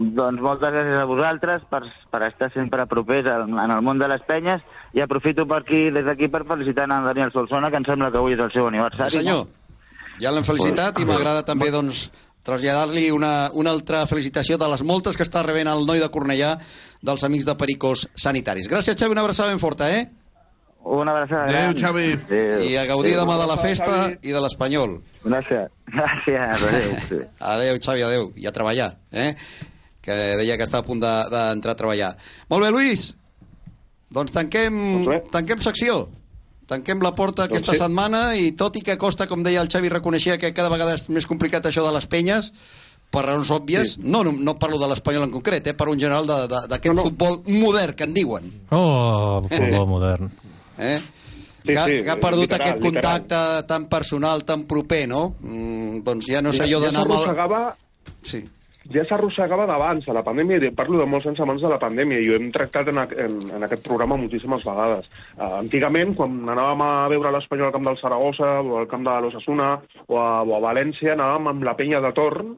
Doncs 0.00 0.40
moltes 0.40 0.72
gràcies 0.72 0.96
a 0.96 1.04
vosaltres 1.04 1.68
per, 1.68 1.82
per 1.84 2.22
estar 2.30 2.48
sempre 2.54 2.88
propers 2.88 3.28
en, 3.28 3.52
en 3.60 3.76
el 3.76 3.84
món 3.84 4.00
de 4.00 4.08
les 4.08 4.24
penyes 4.24 4.64
i 4.96 5.04
aprofito 5.04 5.44
per 5.44 5.60
aquí, 5.66 5.84
des 5.92 6.08
d'aquí 6.08 6.32
per 6.32 6.46
felicitar 6.48 6.88
en 6.88 7.04
Daniel 7.10 7.36
Solsona, 7.36 7.68
que 7.68 7.82
em 7.82 7.84
sembla 7.84 8.08
que 8.08 8.22
avui 8.24 8.32
és 8.32 8.40
el 8.40 8.56
seu 8.56 8.72
aniversari. 8.72 9.12
Sí, 9.12 9.20
senyor. 9.20 9.50
Ja 10.16 10.32
l'hem 10.32 10.48
felicitat 10.48 10.96
i 10.96 11.04
m'agrada 11.04 11.44
també 11.44 11.68
doncs, 11.74 12.06
traslladar-li 12.42 13.10
una, 13.14 13.50
una 13.52 13.70
altra 13.70 14.06
felicitació 14.08 14.56
de 14.58 14.68
les 14.72 14.82
moltes 14.82 15.16
que 15.16 15.28
està 15.28 15.44
rebent 15.44 15.70
el 15.70 15.84
noi 15.86 16.00
de 16.02 16.08
Cornellà 16.10 16.56
dels 17.02 17.22
amics 17.26 17.44
de 17.48 17.54
Pericos 17.58 18.06
Sanitaris. 18.14 18.68
Gràcies, 18.70 18.96
Xavi, 18.98 19.12
una 19.16 19.22
abraçada 19.24 19.50
ben 19.50 19.58
forta, 19.62 19.88
eh? 19.90 20.08
Una 20.84 21.12
abraçada 21.12 21.44
Adéu. 21.46 21.74
Xavi. 21.78 22.06
Adéu. 22.14 22.62
I 22.66 22.76
a 22.76 22.84
gaudir 22.90 23.12
demà 23.14 23.36
de 23.38 23.46
la 23.46 23.56
festa 23.62 23.96
i 24.22 24.32
de 24.34 24.40
l'Espanyol. 24.42 24.96
Gràcies. 25.24 25.68
Gràcies. 25.86 26.62
Adéu. 26.62 27.26
Adéu, 27.54 27.78
Xavi, 27.82 28.02
adéu. 28.02 28.32
I 28.36 28.46
a 28.50 28.52
treballar, 28.54 28.88
eh? 29.12 29.34
Que 30.02 30.16
deia 30.40 30.56
que 30.58 30.66
està 30.66 30.80
a 30.82 30.86
punt 30.86 30.98
de- 31.02 31.28
d'entrar 31.30 31.76
a 31.76 31.78
treballar. 31.78 32.16
Molt 32.50 32.64
bé, 32.66 32.72
Lluís. 32.74 33.12
Doncs 34.12 34.32
tanquem, 34.34 34.74
Doncs 35.06 35.30
tanquem 35.32 35.60
secció. 35.62 36.08
Tanquem 36.66 37.00
la 37.04 37.14
porta 37.14 37.44
Doncs 37.46 37.52
aquesta 37.52 37.72
sí. 37.76 37.78
setmana 37.84 38.20
i 38.38 38.50
tot 38.58 38.76
i 38.76 38.82
que 38.82 38.98
costa, 38.98 39.26
com 39.30 39.42
deia 39.46 39.60
el 39.62 39.68
Xavi, 39.70 39.88
reconeixia 39.92 40.38
que 40.38 40.50
cada 40.56 40.68
vegada 40.72 40.94
és 40.98 41.06
més 41.10 41.26
complicat 41.30 41.64
això 41.68 41.84
de 41.86 41.92
les 41.94 42.06
penyes, 42.06 42.50
per 43.12 43.26
raons 43.28 43.50
òbvies, 43.52 43.94
Sí. 43.94 44.00
no, 44.04 44.24
no, 44.24 44.32
no 44.32 44.54
parlo 44.58 44.78
de 44.80 44.88
l'Espanyol 44.88 45.26
en 45.28 45.34
concret, 45.36 45.66
eh, 45.68 45.74
per 45.76 45.88
un 45.92 46.00
general 46.00 46.26
de- 46.26 46.48
de- 46.48 46.66
d'aquest 46.68 46.94
No, 46.94 47.02
no. 47.02 47.08
futbol 47.10 47.42
modern 47.46 47.92
que 47.94 48.04
en 48.08 48.14
diuen. 48.14 48.48
Oh, 48.70 49.42
futbol 49.48 49.86
modern. 49.86 50.30
Eh? 50.78 50.98
Sí, 51.62 51.68
que, 51.68 51.78
ha- 51.78 51.86
sí, 51.86 51.96
que 52.02 52.10
ha 52.10 52.16
perdut 52.18 52.48
literal, 52.48 52.68
aquest 52.70 52.82
contacte 52.82 53.36
tan 53.68 53.86
personal, 53.88 54.42
tan 54.44 54.64
proper, 54.66 55.06
no? 55.06 55.34
Mm, 55.40 56.00
doncs 56.02 56.26
ja 56.26 56.40
no 56.42 56.52
sé 56.52 56.64
jo 56.66 56.80
ja 56.80 56.86
d'anar 56.90 57.04
amb 57.06 57.52
el... 57.52 57.72
Sí. 58.24 58.42
ja 58.92 59.04
s'arrossegava 59.06 59.64
d'abans, 59.64 60.08
a 60.08 60.12
la 60.12 60.24
pandèmia, 60.26 60.58
i 60.66 60.72
parlo 60.74 60.98
de 60.98 61.06
molts 61.06 61.24
anys 61.30 61.38
abans 61.40 61.62
de 61.62 61.68
la 61.70 61.78
pandèmia, 61.78 62.18
i 62.18 62.28
ho 62.28 62.34
hem 62.34 62.48
tractat 62.50 62.88
en, 62.90 62.98
a- 62.98 63.06
en, 63.24 63.36
en 63.54 63.62
aquest 63.62 63.84
programa 63.86 64.16
moltíssimes 64.18 64.64
vegades. 64.66 65.06
Uh, 65.38 65.60
antigament, 65.60 66.16
quan 66.18 66.34
anàvem 66.50 66.82
a 66.82 67.08
veure 67.12 67.30
l'Espanyol 67.30 67.66
al 67.70 67.72
camp 67.76 67.86
del 67.86 68.00
Saragossa, 68.00 68.50
o 68.60 68.80
al 68.80 68.88
camp 68.90 69.04
de 69.06 69.14
l'Ossassuna, 69.22 69.70
o, 70.08 70.18
a, 70.18 70.42
o 70.42 70.56
a 70.56 70.60
València, 70.66 71.14
anàvem 71.14 71.46
amb 71.54 71.62
la 71.62 71.76
penya 71.78 72.00
de 72.02 72.10
torn, 72.12 72.56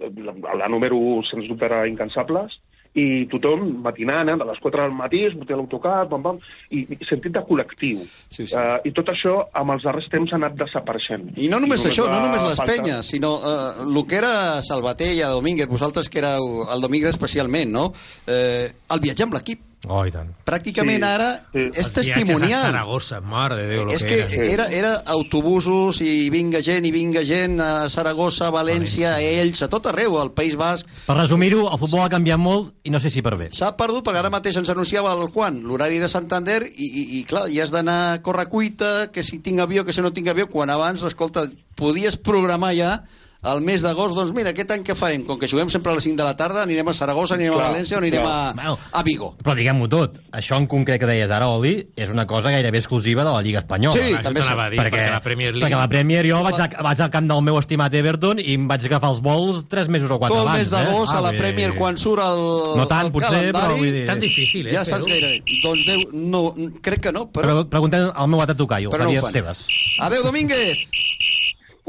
la, 0.00 0.54
la 0.64 0.68
número, 0.72 0.96
sens 1.30 1.48
dubte, 1.48 1.66
era 1.68 1.86
Incansables, 1.88 2.58
i 2.98 3.28
tothom 3.30 3.60
matinant, 3.84 4.32
eh, 4.32 4.34
de 4.34 4.46
les 4.48 4.58
4 4.58 4.82
del 4.82 4.94
matí, 4.98 5.20
es 5.28 5.36
fotia 5.38 5.54
l'autocar, 5.54 6.08
pam, 6.10 6.24
pam, 6.24 6.40
i, 6.74 6.80
i 6.90 6.98
sentit 7.06 7.30
de 7.36 7.42
col·lectiu. 7.46 8.00
Sí, 8.26 8.48
sí. 8.50 8.56
Uh, 8.56 8.80
I 8.82 8.90
tot 8.96 9.12
això, 9.12 9.36
amb 9.60 9.76
els 9.76 9.86
darrers 9.86 10.08
temps, 10.10 10.32
ha 10.32 10.38
anat 10.40 10.56
desapareixent. 10.58 11.28
I 11.38 11.46
no 11.52 11.60
només 11.62 11.86
això, 11.86 12.08
no 12.10 12.18
només 12.18 12.42
les 12.48 12.58
faltar- 12.58 12.80
penyes, 12.80 13.06
sinó 13.14 13.36
eh, 13.38 13.86
el 13.86 14.02
que 14.10 14.18
era 14.18 14.34
Salvatella, 14.66 15.30
Domínguez, 15.36 15.70
vosaltres 15.70 16.10
que 16.10 16.18
éreu 16.18 16.64
el 16.66 16.82
Domínguez 16.82 17.14
especialment, 17.14 17.70
no? 17.70 17.92
Eh, 18.26 18.66
el 18.90 19.00
viatge 19.06 19.28
amb 19.28 19.38
l'equip. 19.38 19.62
Oh, 19.88 20.02
i 20.04 20.10
tant. 20.12 20.28
Pràcticament 20.44 21.00
Sí, 21.00 21.06
ara 21.08 21.28
sí. 21.40 21.62
és 21.72 21.86
Els 21.88 22.06
viatges 22.10 22.42
a. 22.42 22.58
Saragossa, 22.66 23.20
mare 23.24 23.56
de 23.56 23.68
Déu, 23.70 23.86
És 23.94 24.02
que, 24.04 24.18
que 24.28 24.40
era. 24.44 24.66
era, 24.66 24.66
era 24.76 24.90
autobusos 25.14 26.02
i 26.04 26.28
vinga 26.28 26.60
gent 26.60 26.84
i 26.84 26.90
vinga 26.92 27.22
gent 27.24 27.56
a 27.64 27.88
Saragossa, 27.88 28.48
a 28.48 28.52
València, 28.52 29.14
a 29.14 29.22
Elx, 29.24 29.62
a 29.64 29.70
tot 29.72 29.88
arreu, 29.88 30.18
al 30.20 30.32
País 30.36 30.56
Basc. 30.60 30.84
Per 31.06 31.16
resumir-ho, 31.16 31.62
el 31.72 31.80
futbol 31.80 32.04
ha 32.04 32.10
canviat 32.12 32.38
molt 32.42 32.74
i 32.84 32.92
no 32.92 33.00
sé 33.00 33.08
si 33.08 33.22
per 33.24 33.38
bé. 33.40 33.48
S'ha 33.56 33.72
perdut 33.78 34.04
perquè 34.04 34.20
ara 34.20 34.32
mateix 34.32 34.60
ens 34.60 34.68
anunciava 34.68 35.14
el 35.16 35.30
quan, 35.32 35.62
l'horari 35.64 35.98
de 36.02 36.12
Santander, 36.12 36.60
i, 36.68 36.90
i, 36.90 37.06
i 37.20 37.24
clar, 37.24 37.46
ja 37.48 37.64
has 37.64 37.72
d'anar 37.72 37.98
a 38.12 38.20
córrer 38.22 38.50
cuita, 38.52 39.08
que 39.14 39.24
si 39.24 39.40
tinc 39.40 39.64
avió, 39.64 39.86
que 39.88 39.96
si 39.96 40.04
no 40.04 40.12
tinc 40.12 40.28
avió, 40.28 40.46
quan 40.52 40.68
abans, 40.68 41.02
escolta, 41.08 41.46
podies 41.80 42.20
programar 42.20 42.74
ja 42.76 42.98
el 43.42 43.60
mes 43.64 43.80
d'agost, 43.80 44.12
doncs 44.14 44.34
mira, 44.36 44.50
aquest 44.52 44.70
any 44.74 44.82
què 44.84 44.92
farem? 44.94 45.22
Com 45.24 45.38
que 45.40 45.48
juguem 45.48 45.70
sempre 45.72 45.92
a 45.92 45.94
les 45.96 46.04
5 46.04 46.16
de 46.18 46.24
la 46.26 46.34
tarda, 46.36 46.62
anirem 46.66 46.88
a 46.88 46.92
Saragossa, 46.92 47.34
anirem 47.38 47.54
Clar, 47.54 47.64
a 47.64 47.72
València 47.72 47.96
o 47.96 48.00
anirem 48.02 48.20
clar. 48.20 48.52
a, 48.52 48.74
a 49.00 49.02
Vigo. 49.06 49.30
Però 49.40 49.54
diguem-ho 49.56 49.88
tot, 49.88 50.18
això 50.36 50.58
en 50.60 50.66
concret 50.68 51.00
que 51.00 51.08
deies 51.08 51.30
ara, 51.32 51.48
Oli, 51.48 51.72
és 51.96 52.10
una 52.12 52.26
cosa 52.28 52.50
gairebé 52.52 52.78
exclusiva 52.82 53.24
de 53.24 53.30
la 53.32 53.40
Lliga 53.40 53.62
Espanyola. 53.62 53.96
Sí, 53.96 54.12
Això 54.12 54.26
també 54.28 54.40
t'anava 54.44 54.66
a 54.66 54.70
dir, 54.74 54.78
perquè 54.82 55.06
la 55.08 55.22
Premier 55.24 55.54
League- 55.54 55.64
Perquè 55.70 55.80
la 55.80 55.88
Premier 55.88 56.26
jo 56.28 56.42
vaig, 56.44 56.60
a, 56.60 56.68
vaig 56.84 57.00
al 57.00 57.10
camp 57.10 57.30
del 57.32 57.40
meu 57.48 57.58
estimat 57.58 57.94
Everton 57.94 58.38
i 58.44 58.54
em 58.58 58.68
vaig 58.68 58.84
agafar 58.90 59.10
els 59.14 59.22
vols 59.24 59.64
3 59.72 59.88
mesos 59.88 60.10
o 60.10 60.18
4 60.20 60.34
Tu 60.34 60.40
el 60.42 60.46
abans. 60.46 60.58
mes 60.58 60.70
d'agost 60.70 61.12
eh? 61.12 61.16
a 61.16 61.20
la 61.20 61.28
vull 61.30 61.38
dir- 61.38 61.40
Premier 61.40 61.74
quan 61.80 61.96
surt 61.96 62.20
el, 62.20 62.44
No 62.76 62.86
tant, 62.86 63.06
el 63.06 63.12
potser, 63.12 63.30
però 63.30 63.52
calendari, 63.52 63.80
vull 63.80 63.92
dir- 63.92 64.06
Tan 64.06 64.20
difícil, 64.20 64.66
eh, 64.66 64.72
ja 64.76 64.84
saps 64.84 65.06
gairebé. 65.06 65.42
Doncs 65.64 65.86
Déu, 65.86 66.00
no, 66.12 66.54
crec 66.82 67.00
que 67.08 67.12
no, 67.12 67.24
però... 67.32 67.48
Però 67.48 67.64
preguntem 67.72 68.10
al 68.14 68.28
meu 68.28 68.40
altre 68.40 68.54
tocaio, 68.54 68.90
Però 68.90 69.04
no 69.08 69.14
Javier. 69.16 69.32
Tebas. 69.32 69.64
Adéu, 69.98 70.22
Domínguez! 70.28 70.84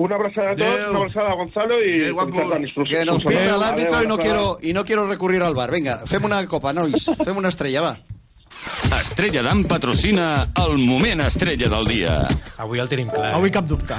Una 0.02 0.16
abraçada 0.16 0.52
a 0.52 0.56
tots, 0.56 0.70
Adeu. 0.72 0.90
una 0.90 1.00
abraçada 1.00 1.30
a 1.30 1.36
Gonzalo 1.36 1.76
y 1.84 1.92
Que 2.86 3.06
nos 3.06 3.24
pita 3.24 3.56
el 3.56 3.64
árbitro 3.64 4.04
y 4.04 4.08
no 4.08 4.18
quiero, 4.18 4.58
y 4.62 4.74
no 4.74 4.84
quiero 4.84 5.08
recurrir 5.08 5.44
al 5.44 5.54
bar. 5.54 5.70
Venga, 5.70 6.02
fem 6.08 6.26
una 6.26 6.42
copa, 6.48 6.74
nois. 6.74 7.06
Fem 7.24 7.38
una 7.38 7.50
estrella, 7.50 7.82
va. 7.82 7.94
Estrella 9.00 9.42
d'Am 9.46 9.64
patrocina 9.70 10.48
el 10.64 10.78
moment 10.78 11.22
estrella 11.26 11.70
del 11.70 11.86
dia. 11.90 12.18
Avui 12.58 12.82
el 12.82 12.90
tenim 12.90 13.10
clar. 13.14 13.34
Avui 13.38 13.54
cap 13.54 13.66
dubte. 13.70 13.98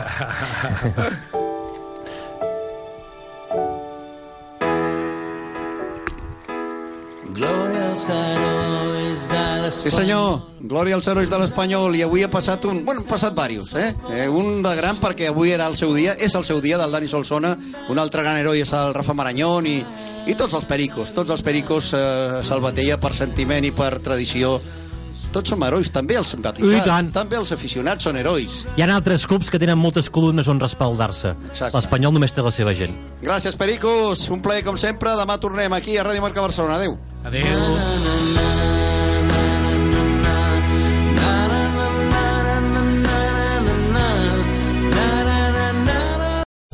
Glòria 7.33 7.87
als 7.91 8.09
herois 8.13 8.93
de 8.93 9.02
Sí, 9.71 9.91
senyor. 9.91 10.41
Glòria 10.61 10.97
als 10.99 11.07
herois 11.07 11.31
de 11.31 11.39
l'Espanyol. 11.39 11.95
I 11.97 12.03
avui 12.07 12.25
ha 12.25 12.31
passat 12.31 12.65
un... 12.67 12.83
Bueno, 12.87 13.03
han 13.03 13.09
passat 13.09 13.37
diversos, 13.37 13.75
eh? 13.79 13.93
eh? 14.11 14.29
Un 14.29 14.63
de 14.65 14.75
gran 14.77 14.99
perquè 15.01 15.31
avui 15.31 15.53
era 15.53 15.69
el 15.71 15.77
seu 15.79 15.95
dia, 15.95 16.17
és 16.19 16.35
el 16.35 16.45
seu 16.45 16.61
dia 16.65 16.79
del 16.81 16.93
Dani 16.93 17.09
Solsona. 17.09 17.55
Un 17.89 18.03
altre 18.03 18.23
gran 18.23 18.41
heroi 18.41 18.65
és 18.65 18.73
el 18.77 18.95
Rafa 18.95 19.15
Marañón 19.15 19.69
i, 19.69 19.79
i 20.27 20.37
tots 20.39 20.55
els 20.59 20.67
pericos. 20.69 21.15
Tots 21.15 21.31
els 21.31 21.43
pericos 21.43 21.93
eh, 21.95 22.43
Salvatella 22.47 22.99
per 23.03 23.15
sentiment 23.15 23.65
i 23.65 23.75
per 23.77 23.99
tradició. 24.03 24.59
Tots 25.33 25.53
som 25.55 25.63
herois, 25.65 25.89
també 25.93 26.19
els 26.21 26.29
simpatitzants. 26.35 26.87
Tant. 26.89 27.09
També 27.15 27.39
els 27.39 27.53
aficionats 27.55 28.05
són 28.05 28.19
herois. 28.21 28.63
Hi 28.77 28.85
ha 28.85 28.89
altres 28.93 29.25
clubs 29.29 29.49
que 29.53 29.61
tenen 29.63 29.81
moltes 29.81 30.11
columnes 30.13 30.49
on 30.53 30.61
respaldar-se. 30.61 31.33
L'Espanyol 31.63 32.13
només 32.17 32.37
té 32.37 32.45
la 32.45 32.53
seva 32.53 32.77
gent. 32.77 32.93
Gràcies, 33.25 33.57
Pericos. 33.57 34.29
Un 34.35 34.45
plaer, 34.45 34.67
com 34.69 34.77
sempre. 34.81 35.17
Demà 35.17 35.39
tornem 35.41 35.73
aquí 35.73 35.97
a 35.97 36.05
Ràdio 36.09 36.25
Marca 36.27 36.45
Barcelona. 36.45 36.81
Adéu. 36.83 36.99
Adéu. 37.25 38.82